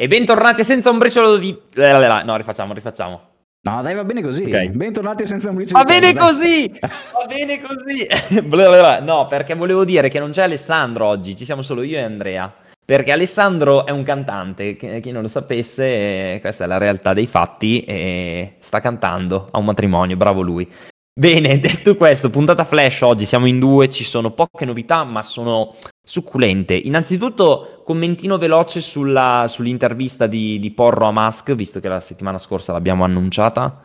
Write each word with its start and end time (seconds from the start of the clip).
E 0.00 0.06
bentornati 0.06 0.62
senza 0.62 0.90
un 0.90 0.98
briciolo 0.98 1.38
di... 1.38 1.58
No, 1.74 2.36
rifacciamo, 2.36 2.72
rifacciamo. 2.72 3.20
No, 3.62 3.82
dai, 3.82 3.96
va 3.96 4.04
bene 4.04 4.22
così. 4.22 4.44
Okay. 4.44 4.70
Bentornati 4.70 5.26
senza 5.26 5.48
un 5.48 5.56
briciolo 5.56 5.82
Va 5.82 5.84
bene 5.84 6.14
così! 6.14 6.72
va 6.80 7.24
bene 7.26 7.60
così! 7.60 8.06
no, 9.02 9.26
perché 9.26 9.56
volevo 9.56 9.84
dire 9.84 10.08
che 10.08 10.20
non 10.20 10.30
c'è 10.30 10.42
Alessandro 10.44 11.04
oggi, 11.04 11.34
ci 11.34 11.44
siamo 11.44 11.62
solo 11.62 11.82
io 11.82 11.98
e 11.98 12.02
Andrea. 12.02 12.54
Perché 12.84 13.10
Alessandro 13.10 13.86
è 13.86 13.90
un 13.90 14.04
cantante, 14.04 14.76
chi 14.76 15.10
non 15.10 15.22
lo 15.22 15.28
sapesse, 15.28 16.38
questa 16.40 16.62
è 16.62 16.66
la 16.68 16.78
realtà 16.78 17.12
dei 17.12 17.26
fatti, 17.26 17.80
e 17.80 18.54
sta 18.60 18.78
cantando 18.78 19.48
a 19.50 19.58
un 19.58 19.64
matrimonio, 19.64 20.16
bravo 20.16 20.42
lui. 20.42 20.70
Bene, 21.18 21.58
detto 21.58 21.96
questo, 21.96 22.30
puntata 22.30 22.62
flash 22.62 23.00
oggi, 23.00 23.24
siamo 23.24 23.46
in 23.46 23.58
due, 23.58 23.88
ci 23.88 24.04
sono 24.04 24.30
poche 24.30 24.64
novità, 24.64 25.02
ma 25.02 25.20
sono 25.20 25.74
succulente. 26.00 26.74
Innanzitutto, 26.76 27.82
commentino 27.84 28.38
veloce 28.38 28.80
sulla, 28.80 29.46
sull'intervista 29.48 30.28
di, 30.28 30.60
di, 30.60 30.70
Porro 30.70 31.06
a 31.06 31.10
Musk, 31.10 31.56
visto 31.56 31.80
che 31.80 31.88
la 31.88 31.98
settimana 31.98 32.38
scorsa 32.38 32.70
l'abbiamo 32.70 33.02
annunciata. 33.02 33.82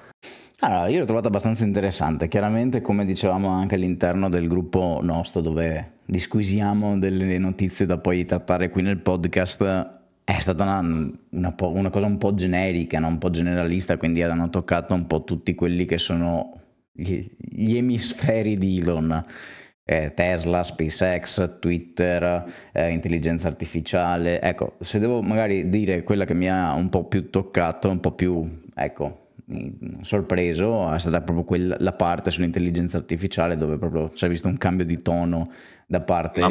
Allora, 0.60 0.88
io 0.90 1.00
l'ho 1.00 1.06
trovata 1.06 1.30
abbastanza 1.30 1.64
interessante. 1.64 2.28
Chiaramente, 2.28 2.82
come 2.82 3.04
dicevamo 3.04 3.50
anche 3.50 3.74
all'interno 3.74 4.30
del 4.30 4.48
gruppo 4.48 5.00
nostro, 5.02 5.42
dove 5.42 5.94
disquisiamo 6.06 7.00
delle 7.00 7.40
notizie 7.40 7.88
da 7.88 7.98
poi 7.98 8.26
trattare 8.26 8.70
qui 8.70 8.84
nel 8.84 9.00
podcast, 9.00 9.90
è 10.24 10.38
stata 10.38 10.62
una, 10.62 11.10
una, 11.32 11.56
una 11.58 11.90
cosa 11.90 12.06
un 12.06 12.20
po' 12.20 12.36
generica, 12.36 13.00
no? 13.00 13.08
un 13.08 13.18
po' 13.18 13.32
generalista, 13.32 13.98
quindi 13.98 14.22
hanno 14.22 14.52
toccato 14.52 14.94
un 14.94 15.08
po' 15.08 15.24
tutti 15.24 15.56
quelli 15.56 15.86
che 15.86 15.98
sono 15.98 16.62
gli, 16.94 17.26
gli 17.38 17.76
emisferi 17.76 18.58
di 18.58 18.80
Elon. 18.80 19.26
Eh, 19.86 20.14
Tesla, 20.14 20.64
SpaceX, 20.64 21.60
Twitter, 21.60 22.46
eh, 22.72 22.90
intelligenza 22.92 23.50
artificiale. 23.50 24.40
Ecco, 24.42 24.78
se 24.80 24.98
devo 24.98 25.22
magari 25.22 25.68
dire 25.68 26.04
quella 26.04 26.24
che 26.24 26.34
mi 26.34 26.50
ha 26.50 26.72
un 26.72 26.88
po' 26.88 27.06
più 27.06 27.30
toccato, 27.30 27.90
un 27.90 28.00
po' 28.00 28.14
più, 28.14 28.62
ecco, 28.74 29.24
sorpreso, 30.02 30.90
è 30.94 31.00
stata 31.00 31.22
proprio 31.22 31.44
quella, 31.44 31.76
la 31.80 31.92
parte 31.92 32.32
sull'intelligenza 32.32 32.98
artificiale 32.98 33.58
dove 33.58 33.78
proprio 33.78 34.10
c'è 34.10 34.30
visto 34.30 34.48
un 34.48 34.58
cambio 34.58 34.86
di 34.86 35.02
tono 35.02 35.52
da 35.86 36.02
parte, 36.02 36.42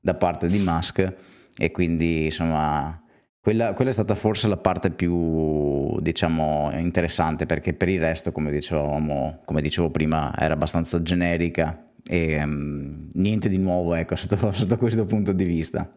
da 0.00 0.14
parte 0.14 0.46
di 0.46 0.58
Musk 0.58 1.14
e 1.56 1.70
quindi 1.70 2.26
insomma 2.26 3.01
quella, 3.42 3.72
quella, 3.72 3.90
è 3.90 3.92
stata 3.92 4.14
forse 4.14 4.46
la 4.46 4.56
parte 4.56 4.92
più, 4.92 5.98
diciamo, 6.00 6.70
interessante 6.74 7.44
perché 7.44 7.74
per 7.74 7.88
il 7.88 7.98
resto, 7.98 8.30
come, 8.30 8.52
dicevamo, 8.52 9.40
come 9.44 9.60
dicevo 9.60 9.90
prima, 9.90 10.32
era 10.38 10.54
abbastanza 10.54 11.02
generica 11.02 11.88
e 12.06 12.40
um, 12.40 13.10
niente 13.14 13.48
di 13.48 13.58
nuovo, 13.58 13.94
ecco, 13.94 14.14
sotto, 14.16 14.52
sotto 14.52 14.76
questo 14.76 15.06
punto 15.06 15.32
di 15.32 15.42
vista. 15.42 15.92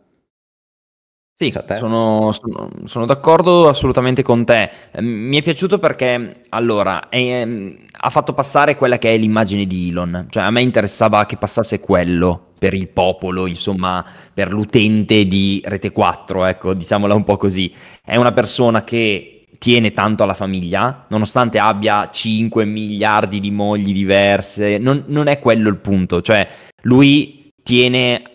Sì, 1.37 1.51
sono, 1.51 2.31
sono, 2.31 2.69
sono, 2.85 3.05
d'accordo 3.05 3.67
assolutamente 3.67 4.23
con 4.23 4.45
te. 4.45 4.71
Ehm, 4.91 5.05
mi 5.05 5.37
è 5.37 5.41
piaciuto 5.41 5.79
perché, 5.79 6.43
allora, 6.47 7.09
è, 7.09 7.17
ehm, 7.17 7.75
ha 7.99 8.09
fatto 8.09 8.33
passare 8.33 8.77
quella 8.77 8.97
che 8.97 9.13
è 9.13 9.17
l'immagine 9.17 9.65
di 9.65 9.89
Elon. 9.89 10.27
Cioè, 10.29 10.43
a 10.43 10.49
me 10.49 10.61
interessava 10.61 11.25
che 11.25 11.35
passasse 11.35 11.81
quello 11.81 12.53
per 12.57 12.73
il 12.73 12.87
popolo, 12.87 13.47
insomma, 13.47 14.05
per 14.33 14.49
l'utente 14.49 15.25
di 15.25 15.61
Rete 15.65 15.91
4, 15.91 16.45
ecco, 16.45 16.73
diciamola 16.73 17.13
un 17.13 17.25
po' 17.25 17.35
così. 17.35 17.69
È 18.01 18.15
una 18.15 18.31
persona 18.31 18.85
che 18.85 19.47
tiene 19.59 19.91
tanto 19.91 20.23
alla 20.23 20.35
famiglia, 20.35 21.05
nonostante 21.09 21.59
abbia 21.59 22.07
5 22.09 22.63
miliardi 22.63 23.41
di 23.41 23.51
mogli 23.51 23.91
diverse, 23.91 24.77
non, 24.77 25.03
non 25.07 25.27
è 25.27 25.39
quello 25.39 25.67
il 25.67 25.77
punto, 25.77 26.21
cioè 26.21 26.47
lui 26.83 27.51
tiene 27.61 28.34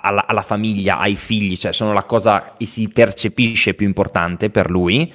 alla, 0.00 0.26
alla, 0.26 0.42
famiglia, 0.42 0.98
ai 0.98 1.16
figli, 1.16 1.56
cioè 1.56 1.72
sono 1.72 1.92
la 1.92 2.04
cosa 2.04 2.54
che 2.56 2.66
si 2.66 2.88
percepisce 2.88 3.74
più 3.74 3.86
importante 3.86 4.50
per 4.50 4.70
lui, 4.70 5.12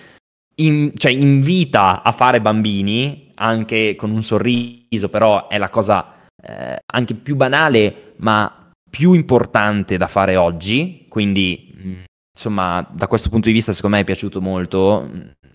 in, 0.56 0.92
cioè 0.95 1.12
invita 1.12 2.02
a 2.03 2.12
fare 2.12 2.42
bambini, 2.42 3.31
anche 3.36 3.95
con 3.95 4.12
un 4.12 4.23
sorriso, 4.23 5.09
però 5.09 5.48
è 5.48 5.58
la 5.58 5.69
cosa 5.69 6.28
eh, 6.41 6.78
anche 6.85 7.13
più 7.16 7.35
banale, 7.35 8.13
ma 8.18 8.69
più 8.90 9.13
importante 9.13 9.97
da 9.97 10.08
fare 10.08 10.35
oggi. 10.35 11.06
Quindi, 11.09 11.74
mm, 11.75 12.03
insomma, 12.34 12.86
da 12.92 13.08
questo 13.08 13.30
punto 13.30 13.48
di 13.48 13.54
vista, 13.54 13.72
secondo 13.72 13.96
me 13.96 14.02
è 14.02 14.06
piaciuto 14.06 14.42
molto. 14.42 15.10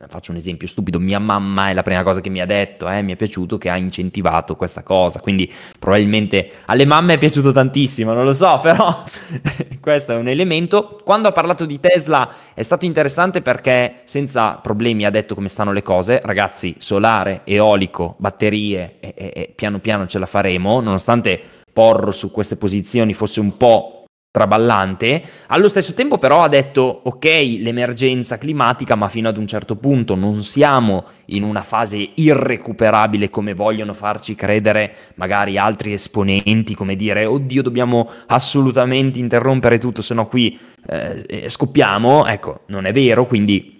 Faccio 0.06 0.31
un 0.31 0.37
esempio 0.37 0.69
stupido, 0.69 1.00
mia 1.00 1.19
mamma 1.19 1.71
è 1.71 1.75
la 1.75 1.83
prima 1.83 2.05
cosa 2.05 2.21
che 2.21 2.31
mi 2.31 2.41
ha 2.41 2.47
detto, 2.47 2.89
eh, 2.89 3.03
mi 3.03 3.12
è 3.12 3.16
piaciuto 3.16 3.59
che 3.59 3.69
ha 3.69 3.77
incentivato 3.77 4.55
questa 4.55 4.84
cosa, 4.84 5.19
quindi 5.19 5.53
probabilmente 5.77 6.53
alle 6.66 6.84
mamme 6.84 7.15
è 7.15 7.19
piaciuto 7.19 7.50
tantissimo, 7.50 8.12
non 8.12 8.25
lo 8.25 8.33
so, 8.33 8.61
però 8.62 9.03
questo 9.81 10.12
è 10.12 10.15
un 10.15 10.28
elemento. 10.28 11.00
Quando 11.03 11.27
ha 11.27 11.33
parlato 11.33 11.66
di 11.66 11.81
Tesla 11.81 12.33
è 12.55 12.62
stato 12.62 12.87
interessante 12.87 13.43
perché 13.43 14.03
senza 14.05 14.55
problemi 14.55 15.05
ha 15.05 15.10
detto 15.10 15.34
come 15.34 15.49
stanno 15.49 15.72
le 15.72 15.83
cose, 15.83 16.21
ragazzi, 16.22 16.77
solare, 16.78 17.41
eolico, 17.43 18.15
batterie 18.19 18.99
e, 19.00 19.15
e, 19.16 19.33
e 19.34 19.53
piano 19.53 19.81
piano 19.81 20.06
ce 20.06 20.21
la 20.21 20.27
faremo, 20.27 20.81
nonostante 20.81 21.43
Porro 21.72 22.10
su 22.10 22.31
queste 22.33 22.56
posizioni 22.56 23.15
fosse 23.15 23.39
un 23.41 23.56
po' 23.56 23.97
traballante. 24.31 25.22
Allo 25.49 25.69
stesso 25.69 25.94
tempo 25.94 26.19
però 26.19 26.43
ha 26.43 26.49
detto 26.49 27.00
ok 27.05 27.25
l'emergenza 27.61 28.39
climatica 28.39 28.94
ma 28.94 29.09
fino 29.09 29.28
ad 29.28 29.37
un 29.37 29.47
certo 29.47 29.77
punto 29.77 30.15
non 30.15 30.43
siamo 30.43 31.05
in 31.27 31.43
una 31.43 31.62
fase 31.62 32.11
irrecuperabile 32.15 33.31
come 33.31 33.55
vogliono 33.55 33.93
farci 33.93 34.34
credere 34.34 34.94
magari 35.15 35.59
altri 35.59 35.93
esponenti 35.93 36.75
come 36.75 36.94
dire 36.94 37.27
oddio 37.27 37.62
dobbiamo 37.62 38.11
assolutamente 38.27 39.19
interrompere 39.19 39.78
tutto 39.78 40.03
se 40.03 40.15
no 40.15 40.27
qui 40.27 40.59
eh, 40.87 41.49
scoppiamo 41.49 42.27
ecco 42.27 42.60
non 42.66 42.87
è 42.87 42.93
vero 42.93 43.27
quindi 43.27 43.77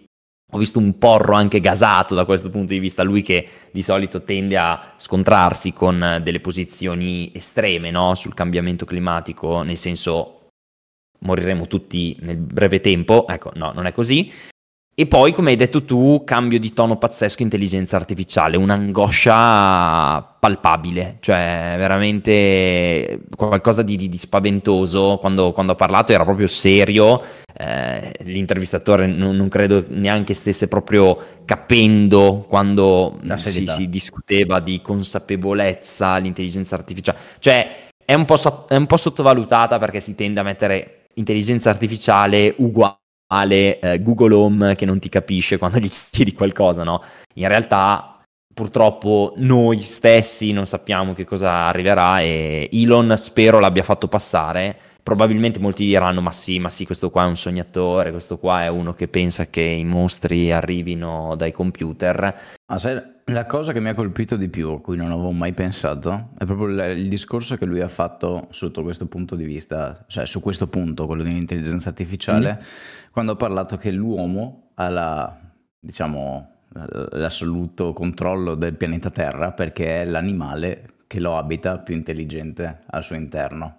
ho 0.51 0.57
visto 0.57 0.79
un 0.79 0.97
porro 0.97 1.35
anche 1.35 1.61
gasato 1.61 2.15
da 2.15 2.25
questo 2.25 2.49
punto 2.49 2.73
di 2.73 2.79
vista, 2.79 3.03
lui 3.03 3.21
che 3.21 3.47
di 3.71 3.83
solito 3.83 4.23
tende 4.23 4.57
a 4.57 4.95
scontrarsi 4.97 5.75
con 5.75 6.21
delle 6.23 6.41
posizioni 6.41 7.31
estreme 7.35 7.91
no? 7.91 8.15
sul 8.15 8.33
cambiamento 8.33 8.87
climatico, 8.87 9.61
nel 9.61 9.77
senso 9.77 10.38
moriremo 11.21 11.67
tutti 11.67 12.17
nel 12.23 12.37
breve 12.37 12.81
tempo, 12.81 13.27
ecco, 13.27 13.51
no, 13.55 13.73
non 13.73 13.87
è 13.87 13.93
così. 13.93 14.31
E 15.01 15.07
poi, 15.07 15.31
come 15.33 15.51
hai 15.51 15.57
detto 15.57 15.85
tu, 15.85 16.23
cambio 16.25 16.59
di 16.59 16.73
tono 16.73 16.97
pazzesco, 16.97 17.43
intelligenza 17.43 17.95
artificiale, 17.95 18.57
un'angoscia 18.57 20.21
palpabile, 20.41 21.19
cioè 21.21 21.77
veramente 21.79 23.21
qualcosa 23.37 23.83
di, 23.83 23.95
di, 23.95 24.09
di 24.09 24.19
spaventoso. 24.19 25.19
Quando, 25.21 25.53
quando, 25.53 25.71
ho 25.71 25.77
parlato 25.77 26.11
era 26.11 26.25
proprio 26.25 26.49
serio, 26.49 27.23
eh, 27.57 28.13
l'intervistatore 28.25 29.07
non, 29.07 29.37
non, 29.37 29.49
credo 29.49 29.85
neanche 29.87 30.35
stesse 30.35 30.67
proprio 30.67 31.17
capendo 31.45 32.45
quando 32.49 33.21
si, 33.37 33.69
si, 33.69 33.89
discuteva 33.89 34.59
di 34.59 34.81
consapevolezza, 34.81 36.17
l'intelligenza 36.17 36.75
artificiale. 36.75 37.19
Cioè, 37.39 37.87
è 38.05 38.15
un, 38.15 38.27
è 38.67 38.75
un 38.75 38.87
po' 38.87 38.97
sottovalutata 38.97 39.79
perché 39.79 40.01
si 40.01 40.17
tende 40.17 40.41
a 40.41 40.43
mettere 40.43 40.98
intelligenza 41.15 41.71
artificiale 41.71 42.55
uguale 42.59 43.79
eh, 43.81 44.03
Google 44.03 44.35
Home 44.35 44.75
che 44.75 44.87
non 44.87 44.99
ti 44.99 45.09
capisce 45.09 45.57
quando 45.59 45.79
gli 45.79 45.91
chiedi 46.11 46.33
qualcosa, 46.33 46.83
no? 46.85 47.03
In 47.35 47.49
realtà 47.49 48.23
purtroppo 48.53 49.35
noi 49.37 49.81
stessi 49.83 50.51
non 50.51 50.67
sappiamo 50.67 51.15
che 51.15 51.25
cosa 51.25 51.67
arriverà 51.67 52.21
e 52.21 52.69
Elon 52.73 53.15
spero 53.17 53.61
l'abbia 53.61 53.83
fatto 53.85 54.09
passare. 54.09 54.77
Probabilmente 55.03 55.59
molti 55.59 55.85
diranno 55.87 56.21
ma 56.21 56.33
sì, 56.33 56.59
ma 56.59 56.69
sì, 56.69 56.85
questo 56.85 57.09
qua 57.09 57.23
è 57.25 57.27
un 57.27 57.37
sognatore, 57.37 58.11
questo 58.11 58.37
qua 58.37 58.65
è 58.65 58.69
uno 58.69 58.93
che 58.95 59.09
pensa 59.09 59.47
che 59.47 59.63
i 59.63 59.85
mostri 59.85 60.53
arrivino 60.53 61.35
dai 61.37 61.53
computer. 61.53 62.35
Ma 62.67 62.79
sai, 62.79 63.01
la 63.29 63.47
cosa 63.47 63.73
che 63.73 63.81
mi 63.81 63.89
ha 63.89 63.95
colpito 63.95 64.37
di 64.37 64.49
più, 64.49 64.71
a 64.71 64.81
cui 64.81 64.97
non 64.97 65.11
avevo 65.11 65.33
mai 65.33 65.53
pensato, 65.53 66.31
è 66.39 66.45
proprio 66.45 66.69
il, 66.69 66.99
il, 66.99 67.09
discorso 67.09 67.57
che 67.57 67.65
lui 67.65 67.81
ha 67.81 67.89
fatto 67.89 68.49
sotto 68.51 68.83
questo 68.83 69.07
punto 69.07 69.37
di 69.37 69.45
vista, 69.45 70.05
cioè 70.07 70.27
su 70.27 70.41
questo 70.41 70.69
punto, 70.69 71.07
quello 71.07 71.23
dell'intelligenza 71.23 71.91
artificiale, 71.91 72.59
mm. 72.61 73.13
quando 73.13 73.33
ha 73.33 73.37
parlato 73.37 73.77
che 73.77 73.91
l'uomo 73.91 74.71
ha 74.75 74.89
la, 74.89 75.39
diciamo, 75.79 76.59
l'assoluto 76.71 77.93
controllo 77.93 78.55
del 78.55 78.75
pianeta 78.75 79.11
Terra 79.11 79.53
perché 79.53 80.03
è 80.03 80.05
l'animale 80.05 80.97
che 81.07 81.21
lo 81.21 81.37
abita 81.37 81.79
più 81.79 81.95
intelligente 81.95 82.81
al 82.87 83.03
suo 83.03 83.17
interno. 83.17 83.77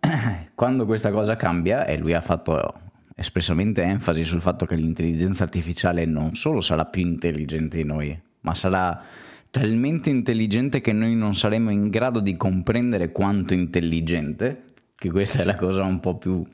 Quando 0.54 0.86
questa 0.86 1.10
cosa 1.10 1.36
cambia, 1.36 1.84
e 1.84 1.96
lui 1.96 2.14
ha 2.14 2.20
fatto 2.20 2.84
espressamente 3.18 3.82
enfasi 3.82 4.24
sul 4.24 4.42
fatto 4.42 4.66
che 4.66 4.74
l'intelligenza 4.76 5.42
artificiale 5.42 6.04
non 6.04 6.34
solo 6.34 6.60
sarà 6.60 6.84
più 6.84 7.00
intelligente 7.00 7.78
di 7.78 7.84
noi, 7.84 8.20
ma 8.40 8.54
sarà 8.54 9.02
talmente 9.50 10.10
intelligente 10.10 10.82
che 10.82 10.92
noi 10.92 11.16
non 11.16 11.34
saremo 11.34 11.70
in 11.70 11.88
grado 11.88 12.20
di 12.20 12.36
comprendere 12.36 13.12
quanto 13.12 13.54
intelligente, 13.54 14.74
che 14.94 15.10
questa 15.10 15.40
è 15.40 15.44
la 15.44 15.56
cosa 15.56 15.82
un 15.82 15.98
po' 15.98 16.18
più 16.18 16.46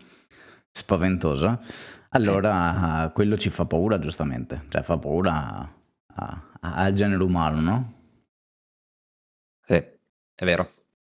spaventosa, 0.71 1.61
allora 2.11 3.11
quello 3.13 3.37
ci 3.37 3.51
fa 3.51 3.65
paura 3.65 3.99
giustamente, 3.99 4.67
cioè 4.69 4.83
fa 4.83 4.99
paura 4.99 5.69
al 6.61 6.93
genere 6.93 7.23
umano, 7.25 7.61
no? 7.61 7.93
Sì, 9.67 9.75
è 9.75 10.45
vero. 10.45 10.71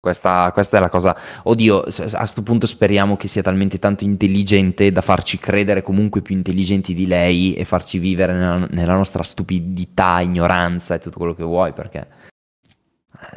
Questa, 0.04 0.52
questa, 0.52 0.76
è 0.76 0.80
la 0.82 0.90
cosa. 0.90 1.18
Oddio, 1.44 1.80
a 1.80 2.18
questo 2.18 2.44
punto 2.44 2.68
speriamo 2.68 3.16
che 3.16 3.30
sia 3.30 3.42
talmente 3.42 3.80
tanto 3.80 4.04
intelligente 4.04 4.92
da 4.92 5.00
farci 5.00 5.38
credere 5.38 5.82
comunque 5.82 6.22
più 6.22 6.36
intelligenti 6.36 6.94
di 6.94 7.08
lei 7.08 7.54
e 7.54 7.64
farci 7.64 8.00
vivere 8.00 8.34
nella, 8.34 8.68
nella 8.70 8.96
nostra 8.96 9.24
stupidità, 9.24 10.20
ignoranza 10.20 10.96
e 10.96 11.00
tutto 11.00 11.20
quello 11.20 11.34
che 11.34 11.46
vuoi, 11.46 11.72
perché 11.72 12.06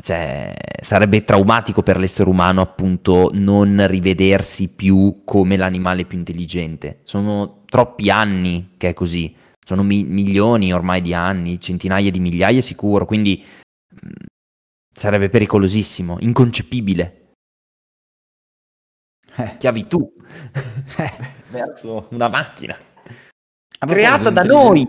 cioè, 0.00 0.56
sarebbe 0.82 1.22
traumatico 1.22 1.84
per 1.84 1.98
l'essere 1.98 2.28
umano 2.28 2.62
appunto 2.62 3.30
non 3.32 3.86
rivedersi 3.86 4.74
più 4.74 5.22
come 5.24 5.56
l'animale 5.56 6.04
più 6.04 6.18
intelligente. 6.18 7.02
Sono 7.04 7.62
troppi 7.66 8.10
anni 8.10 8.70
che 8.76 8.88
è 8.88 8.92
così, 8.92 9.32
sono 9.64 9.84
mi- 9.84 10.02
milioni 10.02 10.72
ormai 10.72 11.00
di 11.00 11.14
anni, 11.14 11.60
centinaia 11.60 12.10
di 12.10 12.18
migliaia 12.18 12.60
sicuro, 12.60 13.06
quindi 13.06 13.40
mh, 13.88 14.34
sarebbe 14.96 15.28
pericolosissimo, 15.28 16.16
inconcepibile. 16.20 17.32
Eh. 19.36 19.56
Chiavi 19.58 19.86
tu 19.86 20.14
eh. 20.96 21.12
verso 21.50 22.08
una 22.10 22.28
macchina 22.28 22.76
creata 23.78 24.30
da 24.30 24.42
noi. 24.42 24.86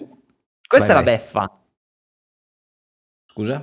Questa 0.65 0.94
vai, 0.94 0.95
è 0.95 1.06
la 1.06 1.12
beffa. 1.12 1.62
Scusa? 3.31 3.62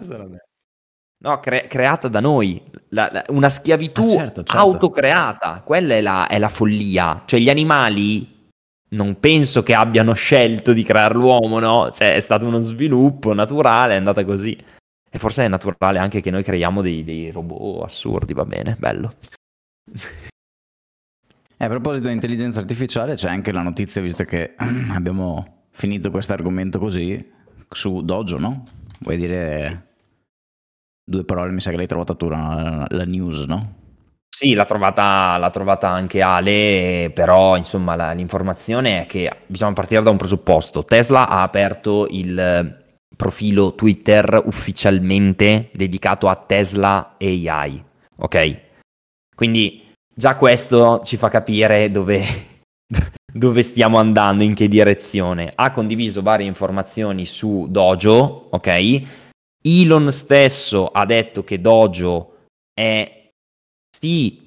No, 1.18 1.40
cre- 1.40 1.66
creata 1.66 2.08
da 2.08 2.20
noi, 2.20 2.62
la, 2.90 3.08
la, 3.10 3.24
una 3.28 3.48
schiavitù 3.48 4.02
ah, 4.02 4.08
certo, 4.08 4.42
certo. 4.42 4.56
autocreata, 4.56 5.62
quella 5.64 5.94
è 5.94 6.00
la, 6.02 6.26
è 6.26 6.38
la, 6.38 6.48
follia. 6.48 7.22
Cioè 7.24 7.40
gli 7.40 7.48
animali 7.48 8.50
non 8.90 9.18
penso 9.18 9.62
che 9.62 9.74
abbiano 9.74 10.12
scelto 10.12 10.72
di 10.72 10.82
creare 10.82 11.14
l'uomo, 11.14 11.58
no? 11.58 11.90
Cioè 11.90 12.14
è 12.14 12.20
stato 12.20 12.46
uno 12.46 12.58
sviluppo 12.58 13.32
naturale, 13.32 13.94
è 13.94 13.96
andata 13.96 14.24
così. 14.24 14.56
E 15.14 15.18
forse 15.18 15.44
è 15.44 15.48
naturale 15.48 16.00
anche 16.00 16.20
che 16.20 16.32
noi 16.32 16.42
creiamo 16.42 16.82
dei, 16.82 17.04
dei 17.04 17.30
robot 17.30 17.84
assurdi, 17.84 18.34
va 18.34 18.44
bene, 18.44 18.74
bello. 18.78 19.14
E 21.56 21.64
a 21.66 21.68
proposito 21.68 22.08
di 22.08 22.12
intelligenza 22.12 22.58
artificiale 22.58 23.14
c'è 23.14 23.30
anche 23.30 23.52
la 23.52 23.62
notizia, 23.62 24.02
visto 24.02 24.24
che 24.24 24.56
abbiamo 24.90 25.66
finito 25.70 26.10
questo 26.10 26.32
argomento 26.32 26.80
così, 26.80 27.30
su 27.70 28.02
Dojo, 28.02 28.38
no? 28.38 28.66
Vuoi 28.98 29.16
dire... 29.16 29.62
Sì 29.62 29.78
Due 31.06 31.24
parole, 31.24 31.52
mi 31.52 31.60
sa 31.60 31.70
che 31.70 31.76
l'hai 31.76 31.86
trovata 31.86 32.14
tu 32.14 32.28
la, 32.28 32.86
la 32.88 33.04
news, 33.04 33.44
no? 33.44 33.74
Sì, 34.26 34.54
l'ha 34.54 34.64
trovata, 34.64 35.36
l'ha 35.36 35.50
trovata, 35.50 35.90
anche 35.90 36.22
Ale, 36.22 37.12
però 37.14 37.56
insomma 37.56 37.94
la, 37.94 38.12
l'informazione 38.12 39.02
è 39.02 39.06
che 39.06 39.30
bisogna 39.46 39.74
partire 39.74 40.02
da 40.02 40.08
un 40.08 40.16
presupposto. 40.16 40.82
Tesla 40.82 41.28
ha 41.28 41.42
aperto 41.42 42.06
il 42.08 42.83
profilo 43.16 43.74
Twitter 43.74 44.42
ufficialmente 44.44 45.70
dedicato 45.72 46.28
a 46.28 46.36
Tesla 46.36 47.16
AI, 47.18 47.82
ok? 48.16 48.60
Quindi 49.34 49.92
già 50.14 50.36
questo 50.36 51.02
ci 51.04 51.16
fa 51.16 51.28
capire 51.28 51.90
dove, 51.90 52.22
dove 53.32 53.62
stiamo 53.62 53.98
andando, 53.98 54.42
in 54.42 54.54
che 54.54 54.68
direzione. 54.68 55.50
Ha 55.54 55.72
condiviso 55.72 56.22
varie 56.22 56.46
informazioni 56.46 57.26
su 57.26 57.66
Dojo, 57.68 58.48
ok? 58.50 59.02
Elon 59.66 60.12
stesso 60.12 60.88
ha 60.88 61.04
detto 61.06 61.42
che 61.42 61.60
Dojo 61.60 62.44
è 62.78 63.28
sì 63.96 64.42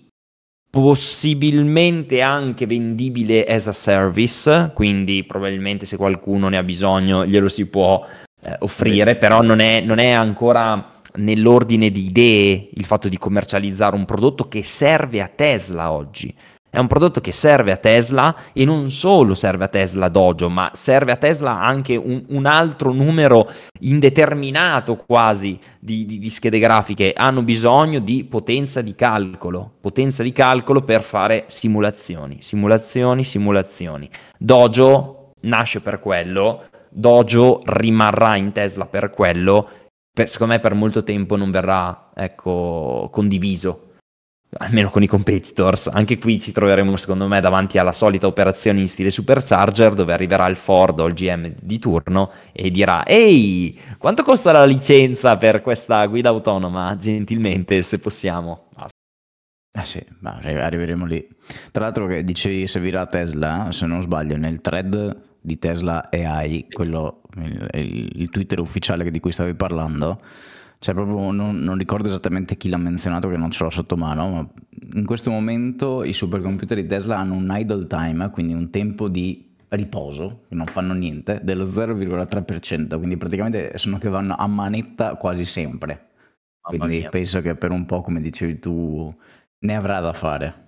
possibilmente 0.69 2.21
anche 2.21 2.67
vendibile 2.67 3.43
as 3.45 3.67
a 3.67 3.73
service, 3.73 4.71
quindi 4.75 5.23
probabilmente 5.23 5.85
se 5.85 5.97
qualcuno 5.97 6.49
ne 6.49 6.57
ha 6.57 6.63
bisogno 6.63 7.25
glielo 7.25 7.49
si 7.49 7.65
può 7.65 8.05
eh, 8.41 8.55
offrire, 8.59 9.13
Beh. 9.13 9.17
però 9.17 9.41
non 9.41 9.59
è, 9.59 9.81
non 9.81 9.99
è 9.99 10.11
ancora 10.11 10.95
nell'ordine 11.15 11.89
di 11.89 12.05
idee 12.05 12.69
il 12.73 12.85
fatto 12.85 13.09
di 13.09 13.17
commercializzare 13.17 13.95
un 13.95 14.05
prodotto 14.05 14.47
che 14.47 14.63
serve 14.63 15.21
a 15.21 15.29
Tesla 15.33 15.91
oggi. 15.91 16.33
È 16.69 16.79
un 16.79 16.87
prodotto 16.87 17.21
che 17.21 17.31
serve 17.31 17.71
a 17.71 17.77
Tesla 17.77 18.35
e 18.53 18.65
non 18.65 18.91
solo 18.91 19.33
serve 19.33 19.63
a 19.63 19.67
Tesla 19.67 20.09
Dojo, 20.09 20.49
ma 20.49 20.69
serve 20.73 21.13
a 21.13 21.15
Tesla 21.15 21.59
anche 21.59 21.95
un, 21.95 22.23
un 22.27 22.45
altro 22.45 22.91
numero 22.91 23.49
indeterminato 23.79 24.97
quasi 24.97 25.57
di, 25.79 26.05
di, 26.05 26.19
di, 26.19 26.29
schede 26.29 26.59
grafiche. 26.59 27.13
Hanno 27.15 27.41
bisogno 27.41 27.99
di 27.99 28.25
potenza 28.25 28.81
di 28.81 28.93
calcolo, 28.95 29.71
potenza 29.79 30.21
di 30.21 30.31
calcolo 30.33 30.81
per 30.81 31.01
fare 31.03 31.45
simulazioni, 31.47 32.41
simulazioni, 32.41 33.23
simulazioni. 33.23 34.09
Dojo 34.37 35.31
nasce 35.41 35.79
per 35.79 35.99
quello, 35.99 36.65
Dojo 36.97 37.61
rimarrà 37.63 38.37
in 38.37 38.51
Tesla 38.51 38.85
per 38.85 39.11
quello. 39.11 39.69
Per, 40.11 40.27
secondo 40.27 40.53
me 40.53 40.59
per 40.59 40.73
molto 40.73 41.03
tempo 41.03 41.35
non 41.35 41.51
verrà 41.51 42.09
ecco, 42.15 43.07
condiviso 43.11 43.87
almeno 44.59 44.89
con 44.89 45.03
i 45.03 45.07
competitors. 45.07 45.87
Anche 45.87 46.17
qui 46.17 46.39
ci 46.39 46.51
troveremo, 46.51 46.95
secondo 46.95 47.27
me, 47.27 47.39
davanti 47.39 47.77
alla 47.77 47.91
solita 47.91 48.25
operazione 48.25 48.79
in 48.79 48.87
stile 48.87 49.11
supercharger, 49.11 49.93
dove 49.93 50.13
arriverà 50.13 50.47
il 50.47 50.55
Ford 50.55 50.99
o 50.99 51.05
il 51.05 51.13
GM 51.13 51.53
di 51.61 51.77
turno 51.77 52.31
e 52.51 52.71
dirà: 52.71 53.05
Ehi, 53.05 53.79
quanto 53.99 54.23
costa 54.23 54.51
la 54.51 54.65
licenza 54.65 55.37
per 55.37 55.61
questa 55.61 56.05
guida 56.07 56.29
autonoma? 56.29 56.95
Gentilmente, 56.95 57.81
se 57.81 57.99
possiamo. 57.99 58.69
Basta. 58.73 58.89
Eh 59.79 59.85
sì, 59.85 60.03
arriveremo 60.23 61.05
lì. 61.05 61.27
Tra 61.71 61.83
l'altro, 61.83 62.07
che 62.07 62.23
dicevi 62.23 62.67
servirà 62.67 63.01
a 63.01 63.05
Tesla, 63.05 63.67
se 63.71 63.85
non 63.85 64.01
sbaglio, 64.01 64.35
nel 64.35 64.61
thread 64.61 65.26
di 65.47 65.57
Tesla 65.57 66.09
AI, 66.11 66.67
quello, 66.69 67.21
il, 67.73 68.11
il, 68.15 68.29
Twitter 68.29 68.59
ufficiale 68.59 69.09
di 69.09 69.19
cui 69.21 69.31
stavi 69.31 69.53
parlando 69.53 70.19
cioè, 70.79 70.93
proprio 70.93 71.31
non, 71.31 71.59
non, 71.59 71.77
ricordo 71.77 72.07
esattamente 72.07 72.55
chi 72.55 72.69
l'ha 72.69 72.77
menzionato, 72.77 73.29
che 73.29 73.37
non 73.37 73.49
ce 73.49 73.63
l'ho 73.63 73.69
sotto 73.71 73.97
mano, 73.97 74.29
ma 74.29 74.47
in 74.93 75.05
questo 75.05 75.31
momento 75.31 76.03
i 76.03 76.13
supercomputer 76.13 76.79
di 76.79 76.85
Tesla 76.85 77.17
hanno 77.17 77.33
un 77.33 77.51
idle 77.51 77.87
time, 77.87 78.29
quindi 78.29 78.53
un 78.53 78.69
tempo 78.69 79.07
di 79.07 79.55
riposo, 79.69 80.43
che 80.47 80.53
non 80.53 80.67
fanno 80.67 80.93
niente, 80.93 81.39
dello 81.41 81.65
0,3%, 81.65 82.95
quindi 82.97 83.17
praticamente 83.17 83.77
sono 83.77 83.97
che 83.97 84.07
vanno 84.07 84.35
a 84.35 84.45
manetta 84.45 85.15
quasi 85.15 85.45
sempre. 85.45 86.09
Quindi 86.61 87.07
penso 87.09 87.41
che 87.41 87.55
per 87.55 87.71
un 87.71 87.85
po', 87.85 88.01
come 88.01 88.21
dicevi 88.21 88.59
tu, 88.59 89.13
ne 89.59 89.75
avrà 89.75 89.99
da 89.99 90.13
fare. 90.13 90.65